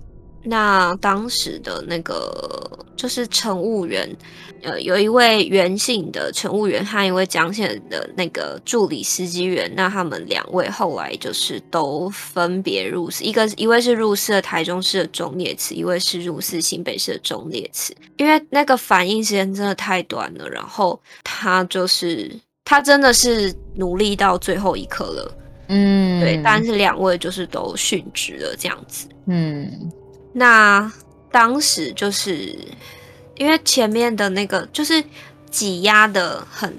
[0.43, 4.09] 那当时的那个就是乘务员，
[4.61, 22.29] 呃，有一位袁姓的乘务员和一位江姓的那个助理司机员，那他们两位后来就是都分别入司，一个一位是入司的台中市的中烈次，一位是入司新北市的中烈次，因为那个反应时间真的太短了，然后他就是
[22.65, 25.37] 他真的是努力到最后一刻了，
[25.69, 29.91] 嗯，对，但是两位就是都殉职了这样子，嗯。
[30.33, 30.91] 那
[31.31, 32.57] 当时就是
[33.35, 35.03] 因为前面的那个就是
[35.49, 36.75] 挤压的很，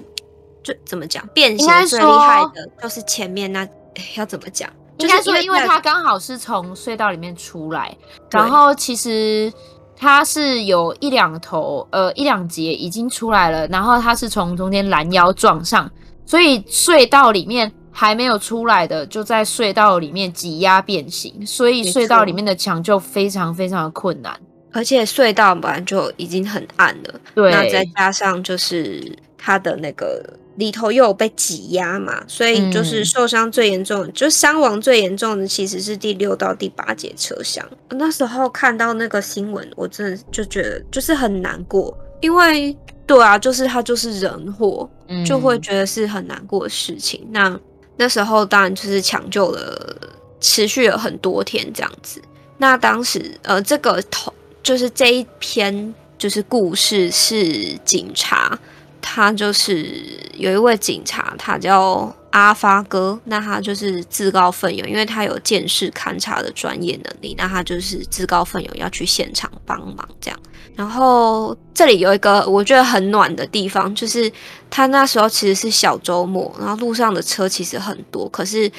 [0.61, 3.67] 就怎么讲，变形最厉害的就是前面那，
[4.15, 4.69] 要怎么讲？
[4.97, 7.95] 应该说，因为他刚好是从隧道里面出来，
[8.29, 9.51] 然后其实
[9.95, 15.89] 他是有一两头，呃，一两节已经出来了，然后他是从中间拦腰撞上，
[16.25, 17.73] 所以隧道里面。
[17.97, 24.37] 还没有出来的，就在隧道里面挤压变形，所以隧道里面的墙就非常非常的困难。
[24.73, 30.21] 而且隧道本来就已经很暗了，对，那再加上就是它的那个
[30.57, 37.65] 里头又有被挤压嘛，所以就是受伤最严重，嗯、就伤亡最严重的其实是第六到第八节车厢。
[37.91, 42.77] 那时候看到那个新闻，我真的就觉得就是很难过，因为
[43.07, 47.25] 对啊，就是它就是人祸，嗯、就会觉得是很难过的事情。
[47.31, 47.57] 那
[47.97, 49.95] 那时候当然就是抢救了，
[50.41, 52.21] 持续了很多天这样子。
[52.57, 58.57] 那当时呃，这个头就是这一篇就是故事是警察，
[59.01, 60.03] 他就是
[60.33, 70.39] 有一位警察，他叫阿发哥，那他就是自告奋勇，因为他有鉴识勘察的专业能力，那他就是自告奋勇要去现场帮忙这样。
[70.75, 74.29] 然后这里有一个我觉得很暖的地方，就是
[74.69, 78.69] 他那时候其实是小周末，然后路上的车其实很多，可是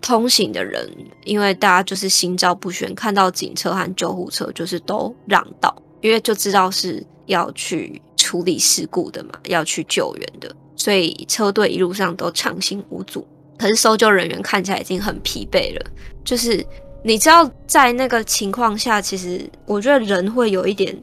[0.00, 0.90] 通行的人
[1.24, 13.26] 因为大家就是心照不宣，看到警车和救护车就是都让道，因为就知道是要去处理事故的嘛，要去救援的，所以车队一路上都畅行无阻。
[13.58, 15.90] 可是搜救人员看起来已经很疲惫了，
[16.24, 16.64] 就是。
[17.06, 20.96] 你知道，在那个情况下，其实我觉得人会有一点，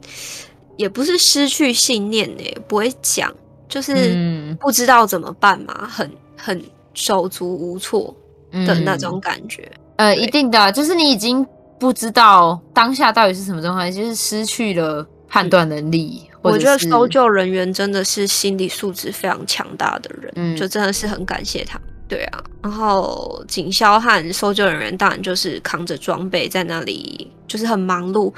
[0.76, 3.32] 也不是失去信念诶，不会讲，
[3.68, 6.60] 就是不知道怎么办嘛，很很
[6.92, 8.12] 手足无措
[8.66, 9.70] 的那种感觉。
[9.96, 11.46] 嗯、呃，一定的，就是你已经
[11.78, 16.28] 不知道当下到底是什么状况，就是失去了判断能力。
[16.32, 21.80] 嗯、我觉得搜救人员真的是心理素质非常强大的人，嗯，就真的是很感谢他。
[22.12, 28.30] 对啊，然后警消和搜救人员当然就是扛着装备在那里，就是很忙碌，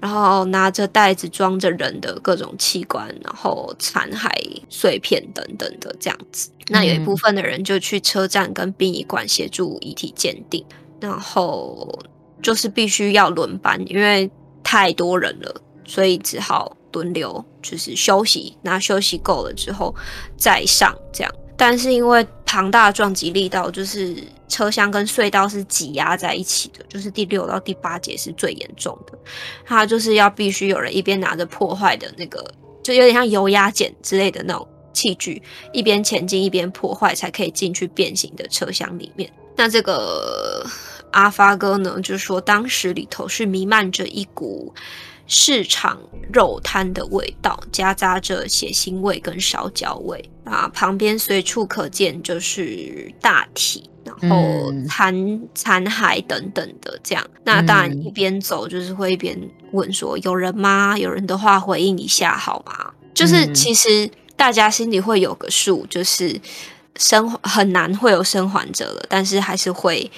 [0.00, 4.28] 然后拿着袋子装着人的各种器官，然后残骸
[4.68, 6.50] 碎片等等的这样子。
[6.70, 10.64] 那有一部分的人就去车站跟殡仪馆协助遗体鉴定，
[11.00, 11.96] 然后
[12.42, 14.28] 就是必须要轮班，因为
[14.64, 15.54] 太多人了，
[15.84, 19.94] 所以只好轮流，就是休息，那休息够了之后
[20.36, 21.32] 再上这样。
[21.56, 24.16] 但是因为庞大的撞击力道，就是
[24.48, 29.16] 车厢跟隧道是挤压在一起的，就是第六到第八节是最严重的。
[29.64, 32.44] 它就是要必须有人一边拿着破坏的那个，
[32.82, 35.40] 就有点像油压剪之类的那种器具，
[35.72, 39.32] 一边前进一边破坏，才可以进去变形的车厢里面。
[39.54, 40.66] 那这个
[41.12, 44.74] 阿发哥呢，就是说当时里头是弥漫着一股。
[45.32, 45.96] 市场
[46.32, 50.68] 肉摊的味道，夹杂着血腥味跟烧焦味啊！
[50.74, 57.24] 旁边随处可见就是大体，然后残残骸等等的这样。
[57.44, 59.38] 那当然一边走就是会一边
[59.70, 60.98] 问说：“有人吗？
[60.98, 66.40] 有人的话回应一下好吗？”就是其实大家心里会有个数，就是
[66.96, 70.10] 生很难会有生还者了，但是还是会。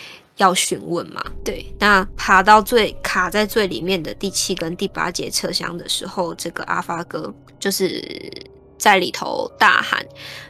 [0.42, 1.24] 要询问嘛？
[1.44, 8.02] 对，那爬到最卡在最里面的第七跟第八节车厢的时候，这个阿发哥就是
[8.76, 10.04] 在里头大喊：“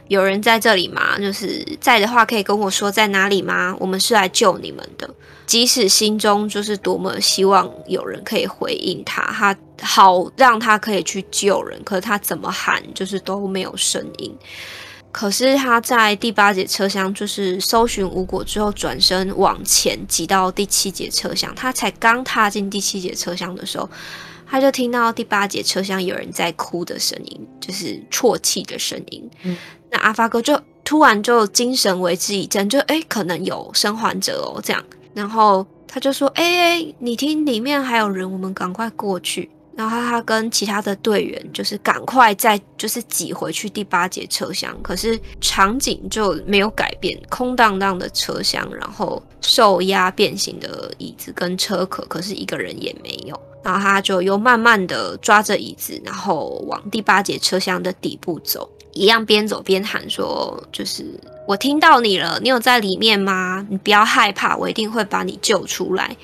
[0.09, 1.17] 有人在这里吗？
[1.19, 3.75] 就是在的话，可以跟我说在哪里吗？
[3.79, 5.09] 我们是来救你们的。”
[5.45, 14.35] 即使心中就是多么希望有人可以回应他，他好让他可以去救人，可是他怎么喊就是都没有声音。
[15.13, 21.53] 可是他在第八节车厢就是搜寻无果之后，转身往前挤到第七节车厢。
[21.53, 23.87] 他才刚踏进第七节车厢的时候，
[24.47, 29.29] 他就听到第八节车厢有人在哭的声音，就是啜泣的声音。
[29.43, 29.55] 嗯，
[29.91, 34.83] 那阿发哥就突然就精神为之一振，就哎、可能有生还者哦，这样。
[35.13, 53.39] 然后他就说：“哎、欸、哎，你听，里面还有人，我们赶快过去。”然后他跟其他的队员就是赶快再就是挤回去第八节车厢，可是场景就没有改变，空荡荡的车厢，然后受压变形的椅子跟车壳，可是一个人也没有。
[53.63, 61.05] 然后他就又慢慢的抓着椅子，然后往第八节车厢的底部走，一样边走边喊说：“就是
[61.47, 63.65] 我听到你了，你有在里面吗？
[63.69, 66.15] 你不要害怕，我一定会把你救出来。”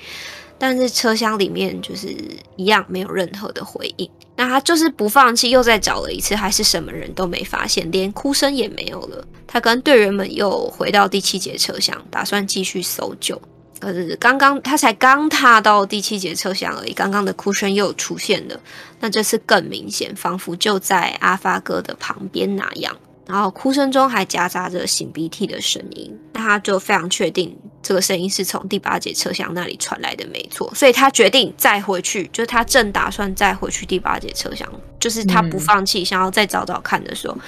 [0.60, 2.14] 但是车厢里面就是
[2.56, 9.26] 一样没有任何的回应，那他就是不放弃，又再找了一次，还是什么人都没发现，连哭声也没有了。
[9.46, 13.40] 他跟队员们又回到第七节车厢，打算继续搜救。
[13.80, 18.60] 可是刚刚他才刚踏到第七节车厢而已，刚刚的哭声又出现了，
[19.00, 22.94] 那这次更明显，仿佛就在阿发哥的旁边那样。
[23.30, 30.68] 然后哭声中还夹杂着擤鼻涕的声音，那他就非常确定这个声音是从第八节车厢那里传来的，没错。
[30.74, 34.68] 所以他决定再回去，就是他正打算再回去第八节车厢，
[34.98, 37.40] 就是他不放弃，想要再找找看的时候，嗯、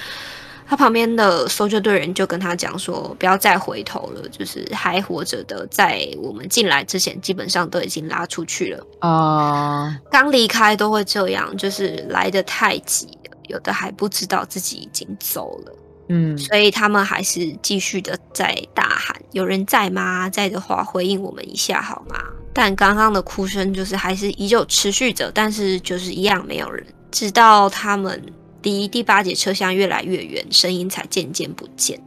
[0.65, 8.87] 他旁边的搜救队员就跟他讲说：“不要再回头了，就是还活着的，在我们进来之前，基本上都已经拉出去了。
[8.99, 13.07] 啊，刚离开都会这样，就是来的太急。”
[13.53, 15.75] 有的还不知道自己已经走了，
[16.09, 20.29] 嗯，所以他们还是继续的在大喊：“有人在吗？
[20.29, 22.15] 在的话，回应我们一下好吗？”
[22.53, 26.85] 但刚刚的哭声就是还是依旧持续着，但是就是一样没有人。
[27.09, 28.21] 直到他们
[28.63, 31.99] 离第八节车厢越来越远，声音才渐渐不见。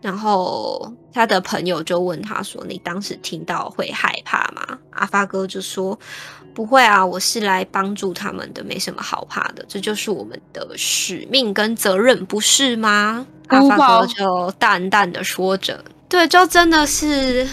[0.00, 5.98] 然后他的朋友就问他说：“你当时听到会害怕吗？”阿发哥就说
[6.60, 17.48] ：“不会啊，我是来帮助他们的，没什么好怕的，这就是我们的使命跟责任，不是吗？”阿发哥就淡淡的说着：“对，就真的是。”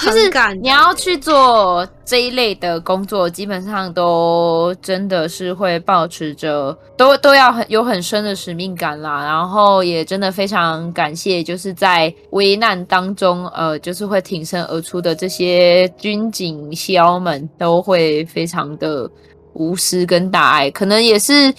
[0.00, 0.30] 就是
[0.62, 9.24] 你要去做这一类的工作，基本上都真的是会抱持着都都要很有很深的使命感啦。
[9.24, 19.10] 然后也真的非常感谢，就是在危难当中，呃，就是会挺身而出的这些军警消们，都会非常的
[19.54, 20.70] 无私跟大爱。
[20.70, 21.52] 可能也是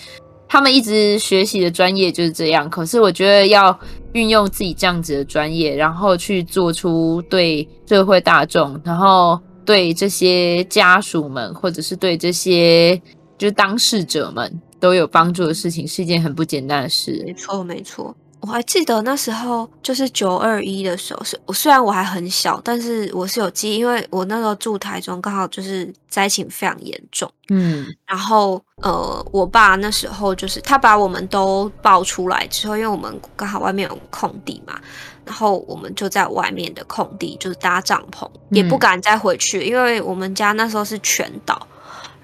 [0.50, 2.70] 他们一直学习的专业就是这样。
[2.70, 3.80] 可是我觉得要。
[4.14, 13.00] 运用自己这样子的专业，然后去做出对社会大众，然后对这些家属们，或者是对这些
[13.38, 17.24] 就当事者们都有帮助的事情，是一件很不简单的事。
[17.24, 18.18] 没错，没错。
[18.42, 27.30] 我还记得那时候就是九二一的时候，是我虽然我还很小，但是我是有记忆，因为我那时候住台中，刚好就是灾情非常严重。
[27.50, 34.80] 嗯，然后呃，我爸那时候就是他把我们都抱出来之后，因为我们刚好外面有空地嘛，
[35.26, 41.68] 然后我们就在外面的空地就是搭帐篷，也不敢再回去，因为我们家那时候是全岛。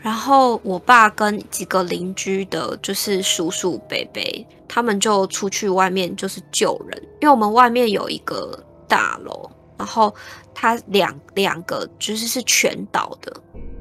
[0.01, 4.21] 然后我爸跟几个邻居的，就是叔叔伯伯，
[4.67, 8.57] 他们就出去外面就是救人，因为我们外面有一个
[8.87, 10.13] 大楼，然后
[10.53, 13.33] 它两两个就是是全倒的，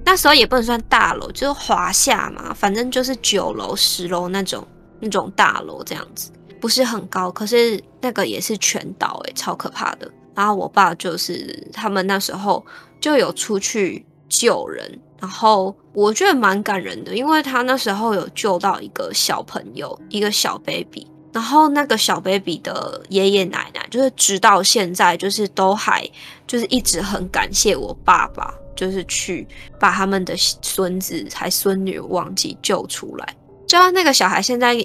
[0.05, 4.67] 那时候也不能算大楼，就是华夏嘛，反正就是九楼十楼那种
[5.01, 6.31] 那种大楼这样子。
[6.61, 10.11] 不是很高，可是那个也是全倒，诶，超可怕的。
[10.35, 12.65] 然后我爸就是他们那时候
[12.99, 26.09] 就有出去救人，然后我觉得蛮感人的，因为他那时候有救到一个小朋友，一个小 baby，然后那个小 baby 的爷爷奶奶就是直到现在就是都还
[26.47, 29.47] 就是一直很感谢我爸爸，就是去
[29.79, 34.77] 把他们的孙子还孙女忘记救出来，就像那个小孩现在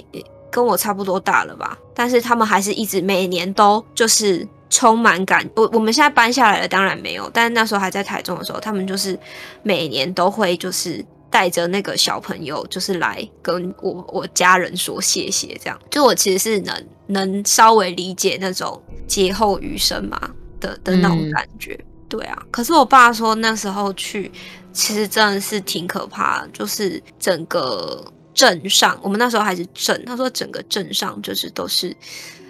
[0.51, 4.47] 跟我差不多大了吧，但是他们还是一直每年都就是。
[4.69, 7.29] 充满感，我我们现在搬下来了，当然没有。
[7.33, 9.17] 但是那时候还在台中的时候，他们就是
[9.63, 15.79] 每年都会就是带着那个小朋友，就是来跟我我家人说谢谢，这样。
[15.89, 20.19] 就我其实是能能稍微理解那种劫后余生嘛
[20.59, 22.37] 的的那种感觉，嗯、对啊。
[22.51, 24.31] 可是我爸说那时候去，
[24.71, 28.05] 其实真的是挺可怕的，就是整个
[28.35, 31.95] 镇上，我们那时候还是镇，他说整个镇上就是都是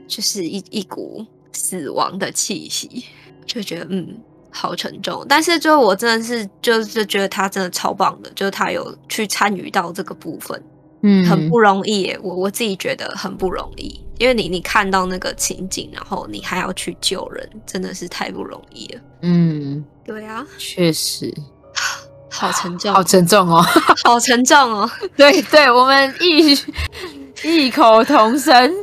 [0.05, 1.25] 就是一一股。
[1.59, 3.03] 死亡的气息，
[3.45, 4.17] 就觉得嗯，
[4.49, 5.25] 好沉重。
[5.27, 10.63] 但是就我真的是就是觉得他真的超棒的，就是他有去参与到这个部分，
[11.03, 12.19] 嗯，很不容易耶。
[12.23, 19.01] 我我自己觉得很不容易，因为你你看到那个情景，然后你还要去救人，真的是太不容易了。
[19.23, 21.33] 嗯，对啊，确实，
[22.29, 23.61] 好沉重，好沉重哦，
[24.05, 24.89] 好沉重哦。
[25.17, 26.57] 对对，我们异
[27.43, 28.73] 异口同声。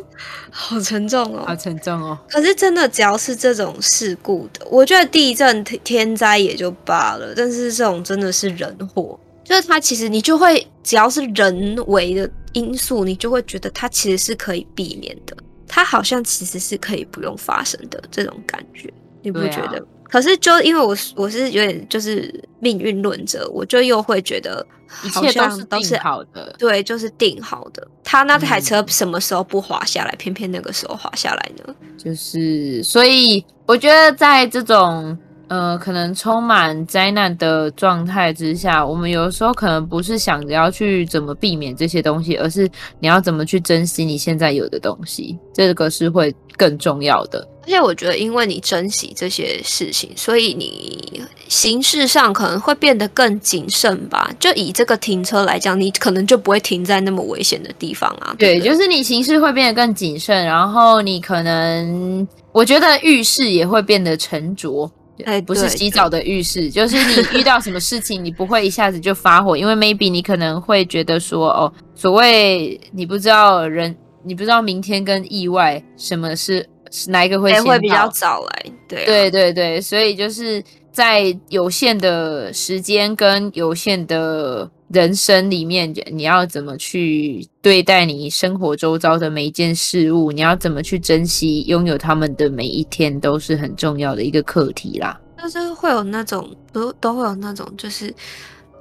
[0.59, 2.19] 好沉重哦，好沉重哦。
[2.31, 15.37] 可是真的，只要是这种事故的，我觉得地震天灾也就罢了，但是这种真的是人祸，就是它其实你就会，只要是人为的因素，你就会觉得它其实是可以避免的，
[15.69, 18.91] 它好像其实是可以不用发生的这种感觉，
[19.21, 19.87] 你不觉得？
[20.09, 24.65] 可是，就因为我我是有点就是命运论者，我就又会觉得
[25.03, 27.87] 一切都是定好的，对，就是定好的。
[28.05, 31.75] 他那台车什么时候不滑下来，嗯、偏偏那个时候滑下来呢？
[31.99, 35.17] 就是，所以我觉得在这种
[35.49, 42.69] 呃可能充满灾难的状态之下，我们有的时候可能不是想着要去怎么避免这些东西，而是
[43.01, 47.47] 你要怎么去珍惜你现在有的东西，这个是会更重要的。
[47.63, 54.31] 而且我觉得，因为你珍惜这些事情，所以你形式上可能会变得更谨慎吧。
[54.39, 58.33] 就以这个停车来讲，你可能就不会停在那么危险的地方啊。
[58.39, 64.89] 对，对，就是你形式会变得更谨慎，然后你可能，我觉得遇事也会变得沉着。
[65.25, 76.69] 哎，不是洗澡的浴室，就是你 遇到什么事情，你不会一下子就发火，因为 maybe 你可能会觉得说，哦，所谓你不知道人，你不知道明天跟意外什么是。
[77.09, 78.73] 哪一个会先会比较早来？
[78.89, 80.63] 对、啊、对对对，所以就是
[80.93, 90.31] 在有限的时间跟有限的人生里面，你要怎么去对待你生活周遭的每一件事物？
[90.31, 95.19] 你要怎么去珍惜拥有他们的每一天，都是很重要的一个课题啦。
[95.39, 98.13] 就是会有那种都都会有那种，就是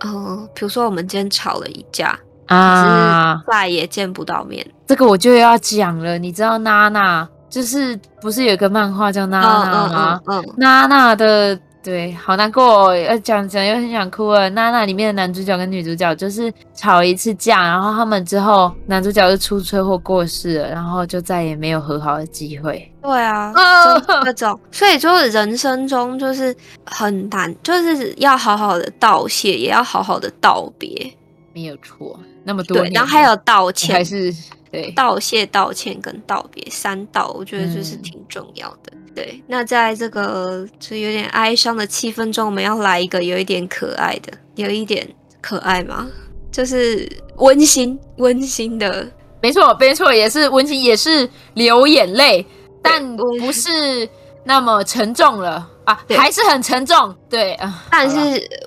[0.01, 4.65] 呃，比如说我们今天吵了一架啊，再也见不到面。
[4.87, 7.27] 这个我就要讲了，你知道娜娜。
[7.47, 10.21] 就是不是有一个漫画叫娜娜吗？
[10.25, 14.49] 嗯，娜娜的对，好难过，要讲讲又很想哭了。
[14.49, 22.91] 娜娜里面的男主角跟女主角就是吵一次架，然后他们之后男主角就出车祸过世了，然后就再也没有和好的机会。
[23.03, 23.53] 对啊，
[23.85, 26.55] 就那种，所以就是人生中就是
[26.87, 31.13] 很难，就是要好好的道谢，也要好好的道别，
[31.53, 32.19] 没有错。
[32.43, 34.33] 那么多，然后还有道歉，还是。
[34.71, 38.91] 对，道谢、道歉跟道别三道，我觉得就是挺重要的。
[38.91, 45.07] 嗯、对，那在这个就有点哀伤的气氛中，我们要来一个有一点可爱的，有一点
[45.41, 46.07] 可爱吗？
[46.51, 49.09] 就是温馨、温馨的，
[49.41, 52.45] 没错，没错，也是温馨，也是流眼泪，
[52.81, 54.07] 但不是
[54.43, 57.15] 那么沉重了啊，还是很沉重。
[57.29, 58.17] 对啊，但是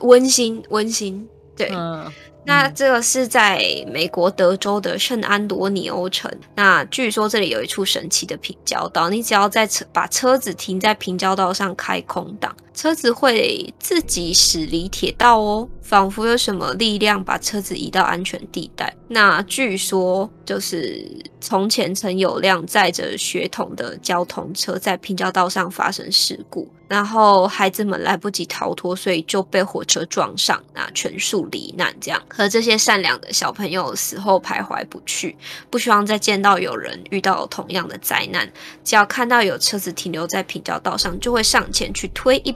[0.01, 1.71] 温馨，温馨，对。
[1.75, 2.11] 嗯
[2.49, 6.33] 那这个是在美国德州的圣安多尼欧城。
[6.55, 18.95] 那据说这里有一处神奇的平交道，你只要在车把车子停在平交道上开空档，车子会自己驶离铁道哦，仿佛有什么力量把车子移到安全地带。
[19.09, 21.05] 那据说就是
[21.41, 26.69] 从前曾有辆载着血统的交通车在平交道上发生事故。
[26.87, 31.95] 然后孩子们来不及逃脱，所以就被火车撞上，那全数罹难。
[32.01, 35.37] 这样，和这些善良的小朋友死后徘徊不去，
[35.69, 38.51] 不希望再见到有人遇到同样的灾难。
[38.85, 42.55] 只要看到有车子停留在平交道上，就会上前去推一。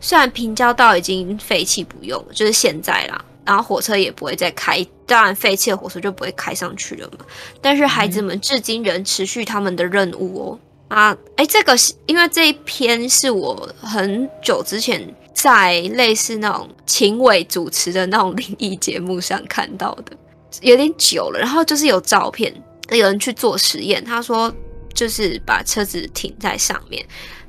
[0.00, 3.24] 虽然平交道已经废弃不用，就是现在啦。
[3.44, 7.24] 然后火车也不会再开，当然废弃的火车就不会开上去了嘛。
[7.60, 10.58] 但是孩子们至今仍持续他们的任务哦。
[10.88, 15.00] 啊，哎，这个是因为这一篇是我很久之前
[15.32, 20.16] 在类似那种秦伟主持的那种灵异节目上看到的，
[20.60, 21.38] 有点久了。
[21.38, 22.52] 然后就是有照片，
[22.90, 24.52] 有人去做实验，他说
[24.92, 27.04] 就是把车子停在上面，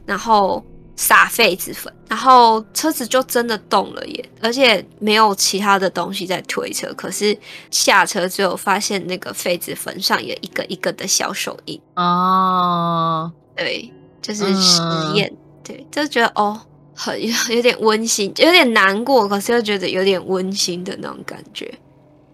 [0.06, 0.64] 然后
[0.98, 7.38] 撒痱子粉，然后车子就真的动了耶，而且没有其他的东西在推车，可是
[7.70, 11.80] 下车之后发现那个痱子粉上有一个一个的小手印。
[11.96, 13.94] 哦，对，
[14.24, 14.82] 就是实
[15.14, 16.60] 验，嗯、对，就觉得哦，
[16.96, 17.16] 很
[17.56, 21.72] 有点温馨，有点难过，可是又觉得有点温馨的那种感觉，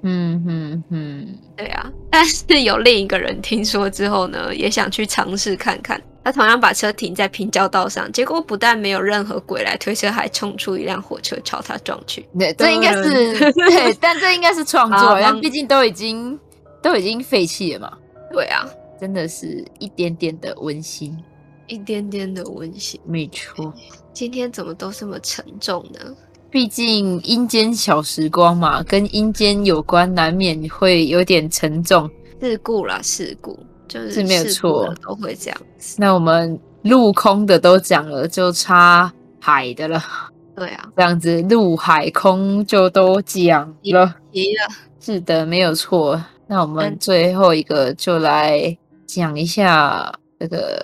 [0.04, 6.02] 嗯哼哼，对啊，但是有另一个人听说之后呢，也想去尝试看看。
[6.24, 12.26] 他同样把车停在平交道上，结果不但没有任何鬼来推车，还冲出一辆火车朝他撞去。
[12.40, 16.40] 对，这应该是 对，但这应该是创作，因为毕竟都已经
[16.82, 17.98] 都已经废弃了嘛。
[18.32, 18.66] 对啊，
[19.00, 21.18] 真的是一点点的温馨，
[21.68, 23.74] 一点点的温馨，没错。
[24.14, 26.00] 今天怎么都这么沉重呢？
[26.50, 32.10] 毕竟阴间小时光嘛，跟阴间有关，难免会有点沉重。
[32.40, 33.58] 事故啦，事故。
[33.94, 35.62] 就是没有错，都会这样。
[35.98, 40.04] 那我们陆空的都讲了，就差海的了。
[40.56, 44.16] 对啊，这样子陆海空就都讲了。
[44.32, 44.68] 急了，
[45.00, 46.20] 是的，没有错。
[46.48, 48.76] 那我们最后一个就来
[49.06, 50.84] 讲一下这个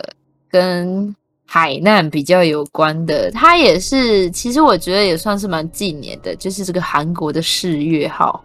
[0.49, 8.43] 跟海难比较有关的，它也是，其实我觉得也算是蛮近年的，就是这个韩国的世越号。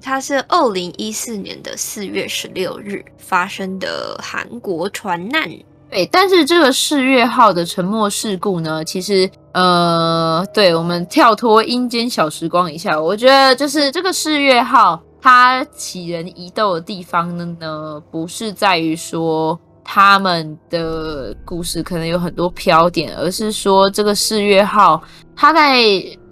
[0.00, 5.50] 它是二零一四年的四月十六日发生的韩国船难。
[5.90, 25.02] 对，但是这个世越号的沉没事故呢，其实呃，对，我们跳脱阴间小时光一下，我觉得就是这个世越号它起人疑窦的地方呢，呢不是在于说他们的故事可能有很多飘点，而是说这个世越号
[25.36, 25.78] 它在。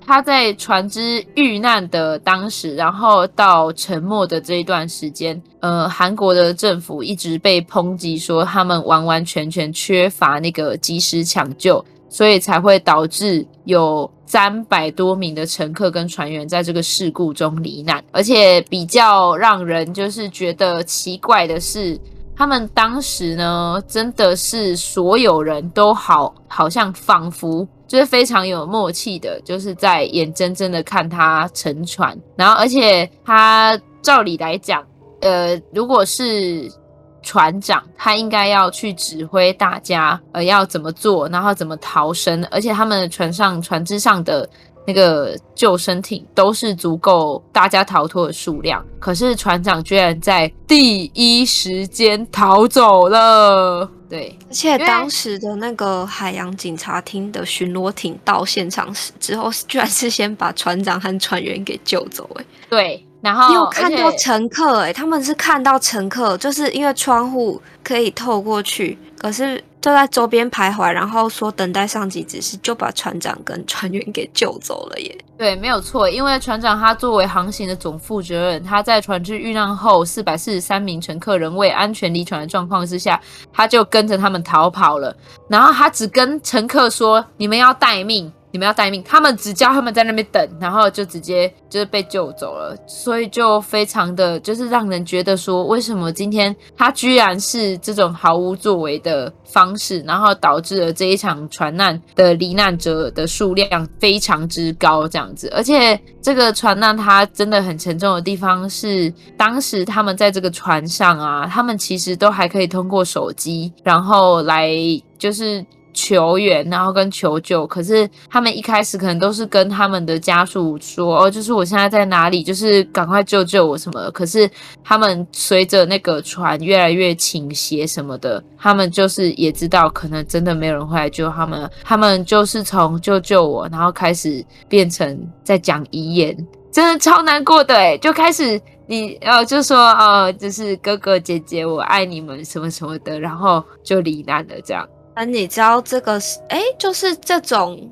[0.04, 18.02] 他在船只遇难的当时，然后到沉没的这一段时间，呃，韩国的政府一直被抨击说他们完完全全缺乏那个及时抢救，所以才会导致有三百多名的乘客跟船员在这个事故中罹难。
[18.10, 21.98] 而且比较让人就是觉得奇怪的是，
[22.36, 27.66] 他们当时呢，真的是所有人都好，好像仿佛。
[27.88, 34.82] 就是非常有默契的，就是在眼睁睁的看他沉船，然后而且他照理来讲，
[35.20, 36.72] 呃，如果是
[37.20, 44.48] 船长，他应该要去指挥大家，呃，要怎么做，然后怎么逃生，而且他们的船上船只上的。
[44.86, 53.88] 那个救生艇都是足够大家逃脱的数量，可是船长居然在第一时间逃走了。
[54.08, 62.28] 对，而且当时的那个海洋警察厅的巡逻艇到现场时之后，居然是先把船长和船员给救走。
[62.34, 64.80] 哎，对，然后你有看到乘客？
[64.80, 69.62] 哎，他们是看到乘客，就是因为窗户可以透过去，可是。
[69.82, 75.18] 就在周边徘徊，然后说等待上级指示，就把船长跟船员给救走了耶。
[75.36, 83.20] 对，没有错，因为船长他作为航行的总负责人，他在船只遇难后，四百四十三名乘客仍未安全离船的状况之下，
[83.52, 85.14] 他就跟着他们逃跑了。
[85.48, 114.70] 然后他只跟乘客说：“你们要待命。”你们要待命，他们只叫他们在那边等，然后就直接就是被救走了，所以就非常的就是让人觉得说，为什么今天他居然是这种毫无作为的方式，然后导致了这一场船难的罹难者的数量非常之高这样子，而且这个船难它真的很沉重的地方是，当时他们在这个船上啊，他们其实都还可以通过手机，然后来
[115.18, 115.64] 就是。
[115.92, 124.10] 求援，然后跟求救，可是他们一开始可能都是跟他们的家属说，哦，就是我现在在哪里，就是赶快救救我什么的。
[124.10, 124.50] 可是
[124.82, 136.36] 他们随着那个船越来越倾斜什么的，他们就是也知道可能真的没有人会来救他们，他们就是从救救我，然后开始变成在讲遗言，
[136.72, 144.88] 真的超难过的诶，就开始你呃就说哦，就是哥哥姐姐我爱你们什么什么的，然后就罹难了这样。
[145.14, 147.90] 那你知道这个是哎，就是这种，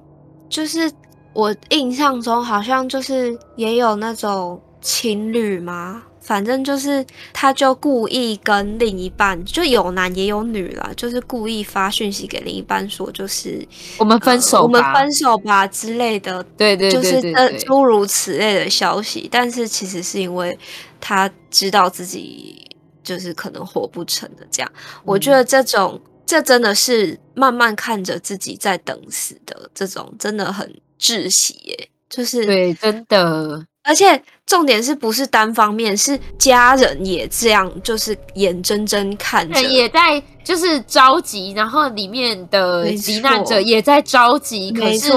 [0.48, 0.90] 就是
[1.32, 6.04] 我印象中好像就是也有那种情侣吗？
[6.20, 13.66] 反正就是他就故意跟另一半，就有男也有女啦，就是故意发讯息给另一半说，就是
[13.98, 19.28] 我们分手，呃，我们分手吧之类的，对对，对，对，对，就是诸如此类的消息。
[19.32, 20.56] 但是其实是因为
[21.00, 22.70] 他知道自己
[23.02, 24.70] 就是可能活不成的这样。
[24.76, 26.00] 嗯、我觉得这种
[26.30, 31.88] 这真的是慢慢看着自己在等死的这种，真的很窒息耶。
[32.08, 33.66] 就是对，真的。
[33.82, 44.70] 而且重点是不是单方面，是家人也这样，就是眼睁睁看着，也在就是着急，然后里面的罹难者也在着急。
[44.70, 45.10] 可是，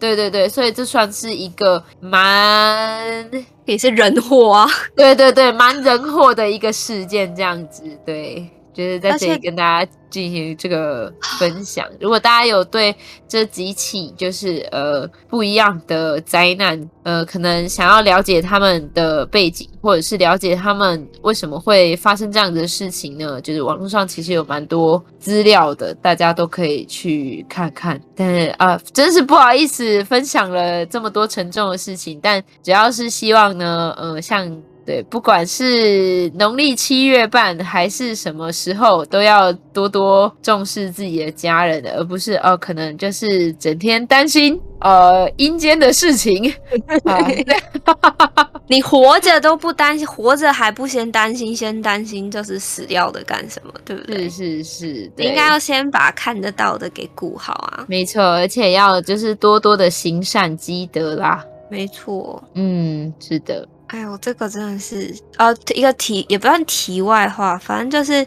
[0.00, 3.30] 对对对，所以这算是一个蛮
[3.66, 8.50] 也是人祸啊，对对对，蛮人祸的一个事件，这样子，对。
[8.76, 11.86] 就是在这里跟大家进行这个分 享。
[11.98, 12.94] 如果大家有对
[13.26, 23.40] 这几起就是呃不一样的灾难，呃，可能想要了解他们的背景，或者是了解他们为什么会发生这样的事情呢？
[23.40, 27.98] 就是网络上其实有蛮多资料的，大家都可以去看看。
[28.14, 34.62] 但是啊，真是不好意思分享了这么多沉重的事情，但只要是希望呢，呃，像。
[34.86, 46.54] 对，不管是农历七月半还是什么时候，都要多多重视自己的家人，而不是哦，可能就是整天担心呃阴间的事情。
[48.68, 53.72] 你活着都不担心，活着还不先担心，先担心就是死掉的干什么？
[53.84, 54.28] 对不对？
[54.30, 57.84] 是是是，你应该要先把看得到的给顾好啊。
[57.88, 61.44] 没错，而且要就是多多的行善积德啦。
[61.68, 63.66] 没错，嗯，是的。
[63.88, 68.26] 哎呦，这个真的是呃一个题，也不算题外话，反正就是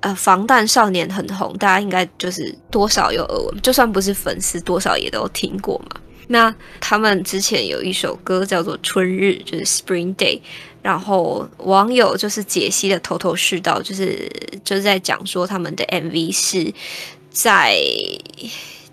[0.00, 6.00] 呃防弹少年很红，大家应该就是多少有耳闻，就算不是粉丝，多少也都听过嘛。
[6.28, 10.40] 那他们之前有一首歌叫做《春日》，就是 Spring Day，
[10.80, 14.30] 然后网友就是解析的头头是道，就是
[14.64, 16.72] 就是在讲说他们的 MV 是
[17.30, 17.76] 在。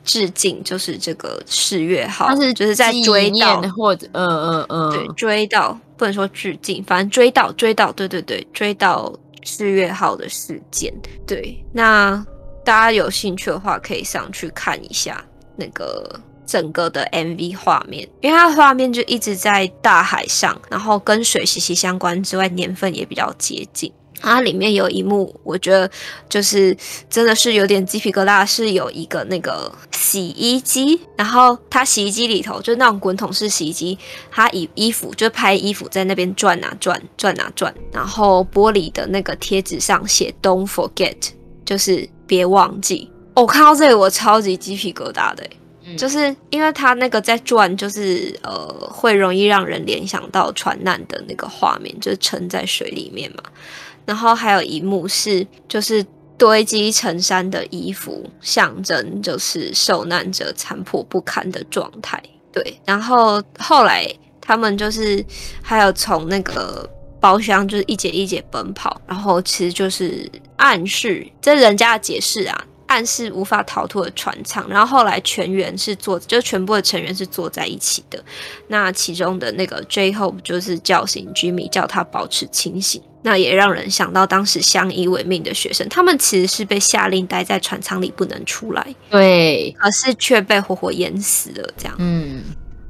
[0.03, 10.91] 致敬就是这个四月号，他是就是在追悼或者嗯嗯嗯，对，追悼不能说致敬，反正追到追到，对对对，追到四月号的事件。
[11.28, 12.26] 对，那
[12.66, 15.24] 大家有兴趣的话，可以上去看一下
[15.56, 23.93] 那个整个的 MV 画面，因为它的画面就一直在大海上，然后跟水息息相关之外，年份也比较接近。
[24.22, 25.89] 它里面有一幕，我觉得
[26.30, 26.76] 就是
[27.09, 33.97] 真的是有点鸡皮疙瘩，是有一个那个洗衣机，然后它洗衣机里头就是那种滚筒式洗衣机，
[34.30, 41.15] 它以衣服就拍衣服在那边转啊转，转啊转，然后玻璃的那个贴纸上写 “Don't forget”，
[41.65, 43.09] 就是别忘记。
[43.34, 45.43] 我、哦、看到这里我超级鸡皮疙瘩的，
[45.86, 53.41] 嗯、就是因为它那个在转，就是呃会容易让人联想到船难的那个画面，就是沉在水里面嘛。
[54.06, 56.06] 然后还有一幕是，就是
[56.38, 62.22] 堆积成山的衣服，象征就是受难者残破不堪的状态。
[62.52, 64.06] 对，然后后来
[64.41, 65.24] 他们就是
[65.62, 66.89] 还有从那个
[67.20, 74.68] 包厢就是一节一节奔跑，然后其实就是暗示，这人家的解释啊，暗示无法逃脱的船舱。
[74.68, 78.22] 然后后来全员是坐，就全部的成员是坐在一起的。
[78.68, 83.02] 那其中的那个 J-Hope 就是叫醒 Jimmy，叫他保持清醒。
[83.24, 91.95] 那也让人想到当时相依为命的学生，他们其实是被下令待在船舱里不能出来，对，可是却被活活淹死了，这样。
[91.99, 92.43] 嗯，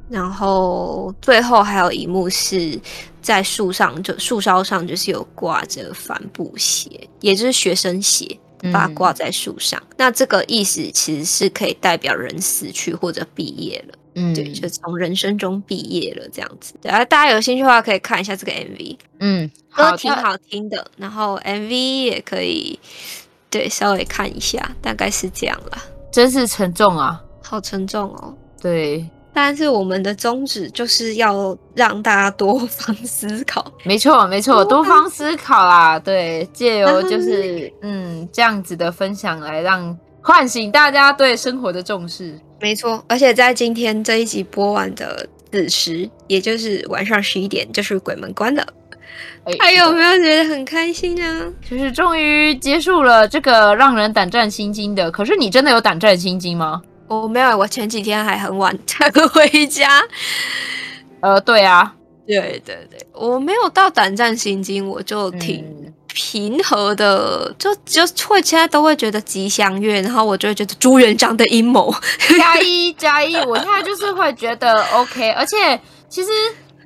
[0.08, 2.80] 然后最后还有一幕是
[3.20, 6.88] 在树上，就树梢上就是有挂着帆布鞋，
[7.20, 8.38] 也就是学生鞋，
[8.72, 9.78] 把它挂在树上。
[9.90, 9.94] 嗯。
[9.98, 13.98] 那这个意思其实是可以代表人死去或者毕业了。
[14.14, 16.74] 嗯，对，就从人生中毕业了这样子。
[16.80, 18.96] 对啊，大家有兴趣的话可以看一下这个 MV。
[19.20, 22.78] 嗯，歌挺好听的，然后 MV 也可以
[23.50, 25.82] 对稍微看一下，大概是这样啦。
[26.10, 28.34] 真是沉重啊，好沉重哦。
[28.60, 33.72] 对，但是我们的宗旨就是要让大家多 方思考。
[33.84, 35.98] 没错，没错，多方思考啦。
[35.98, 42.38] 对，借由就 是嗯这样子的分享来让唤醒大家对生活的重视。
[42.62, 48.64] 没错，而且在今天这一集播完的子时，也就是晚上十一点，就是鬼门关了。
[49.46, 51.52] 欸、还有没有觉得很开心呢？
[51.68, 55.10] 就是终于结束了这个让人胆战心惊的。
[55.10, 56.80] 可是你真的有胆战心惊吗？
[57.08, 60.00] 我没有，我前几天还很晚才回家。
[61.18, 61.92] 呃，对啊，
[62.28, 65.64] 对对对，我没有到胆战心惊，我就挺。
[65.64, 71.94] 嗯平和的，就就会现在都会觉得吉祥月，然后我就会觉得朱元璋的阴谋
[72.38, 76.30] 加一加一，我现在就是会觉得 OK，而且其实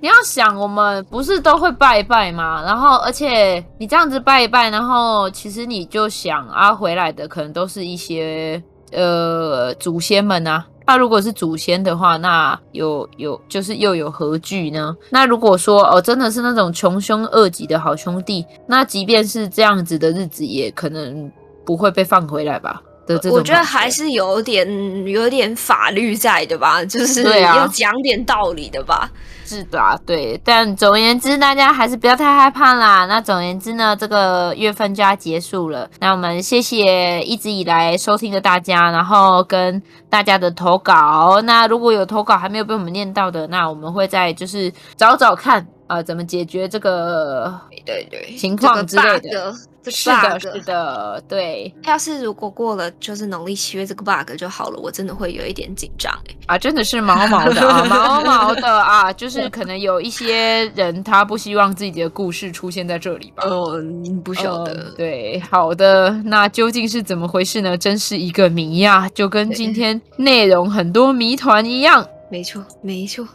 [0.01, 2.62] 你要想，我们不是都会拜一拜吗？
[2.64, 8.62] 然后，而且你这样子拜一拜，然后其实你就想啊，回来的可能都是一些
[8.93, 10.64] 呃祖先们啊。
[10.87, 14.97] 那如果是祖先的话，那有有就是又有何惧呢？
[15.11, 21.30] 那如果说哦，真的是那种穷凶恶极的好兄弟，那即便是这样子的日子，也可能
[21.64, 22.80] 不会被放回来吧？
[23.07, 24.66] 的这种，我觉得还是有点
[25.07, 29.11] 有点法律在的吧，就是要讲点道理的吧。
[29.48, 33.07] 是的啊，对，但总而言之，大家还是不要太害怕啦。
[33.07, 35.88] 那总而言之呢，这个月份就要结束了。
[36.00, 39.80] 那我们谢谢一直以来收听的大家，然后跟
[40.11, 41.40] 大家的投稿。
[41.44, 47.54] 那如果有投稿还没有被我们念到的，那我们会再就是找找看啊，呃，怎么解决这个
[47.84, 49.54] 对对情况之类的。
[49.91, 51.74] 这个是的，是的，对。
[51.84, 56.34] 要是如果过了就是农历七月这个 bug 就好了，我真的会有一点紧张哎。
[56.47, 63.45] 啊，真的是毛毛的啊， 毛毛的啊， 就是可能有一些人他不希望自己的故事出现在这里吧。
[63.47, 64.72] 嗯，不晓得。
[64.74, 67.76] 嗯、对，好的，那究竟是怎么回事呢？
[67.76, 72.07] 真是一个谜呀，就跟今天内容很多谜团一样。
[72.30, 73.26] 没错，没错。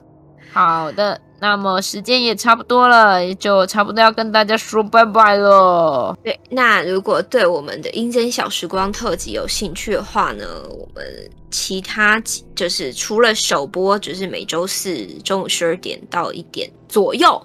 [0.51, 1.19] 好的。
[1.43, 6.15] 那么时间也差不多了，也就差不多要跟大家说拜拜了。
[6.23, 11.03] 对，那如果对我们的阴间小时光特辑有兴趣的话呢，我们
[11.49, 12.21] 其他
[12.53, 17.41] 就是除了首播，就是每周四中午十二点到一点左右。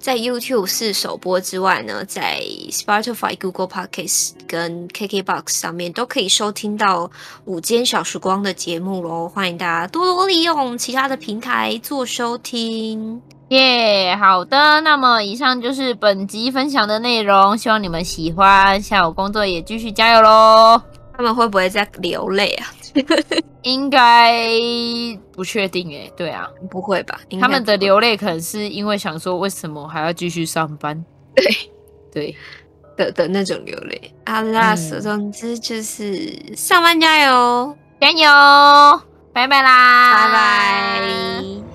[0.00, 2.40] 在 YouTube 是首播之外呢，在
[2.70, 7.10] Spotify、Google Podcasts 跟 KKBox 上面都可以收听到
[7.44, 9.28] 午间小时光的节目喽。
[9.28, 13.20] 欢迎大家多多利用其他的平台做收听。
[13.48, 18.80] 耶，yeah, 好的，那么以上就是本集分享的内容，希望你们喜欢。
[18.80, 20.80] 下午工作也继续加油喽。
[21.16, 22.68] 他们会不会在流泪啊？
[23.62, 24.32] 应该
[25.32, 27.20] 不确定诶，对啊，不会吧？
[27.40, 31.04] 他们的流泪可能是因为想说，为什么还要继续上班？
[31.34, 31.44] 对
[32.12, 32.36] 对
[32.96, 34.12] 的的那种流泪。
[34.24, 39.00] 啊啦，总之就是上班加油，加油，
[39.32, 41.67] 拜拜啦，拜拜。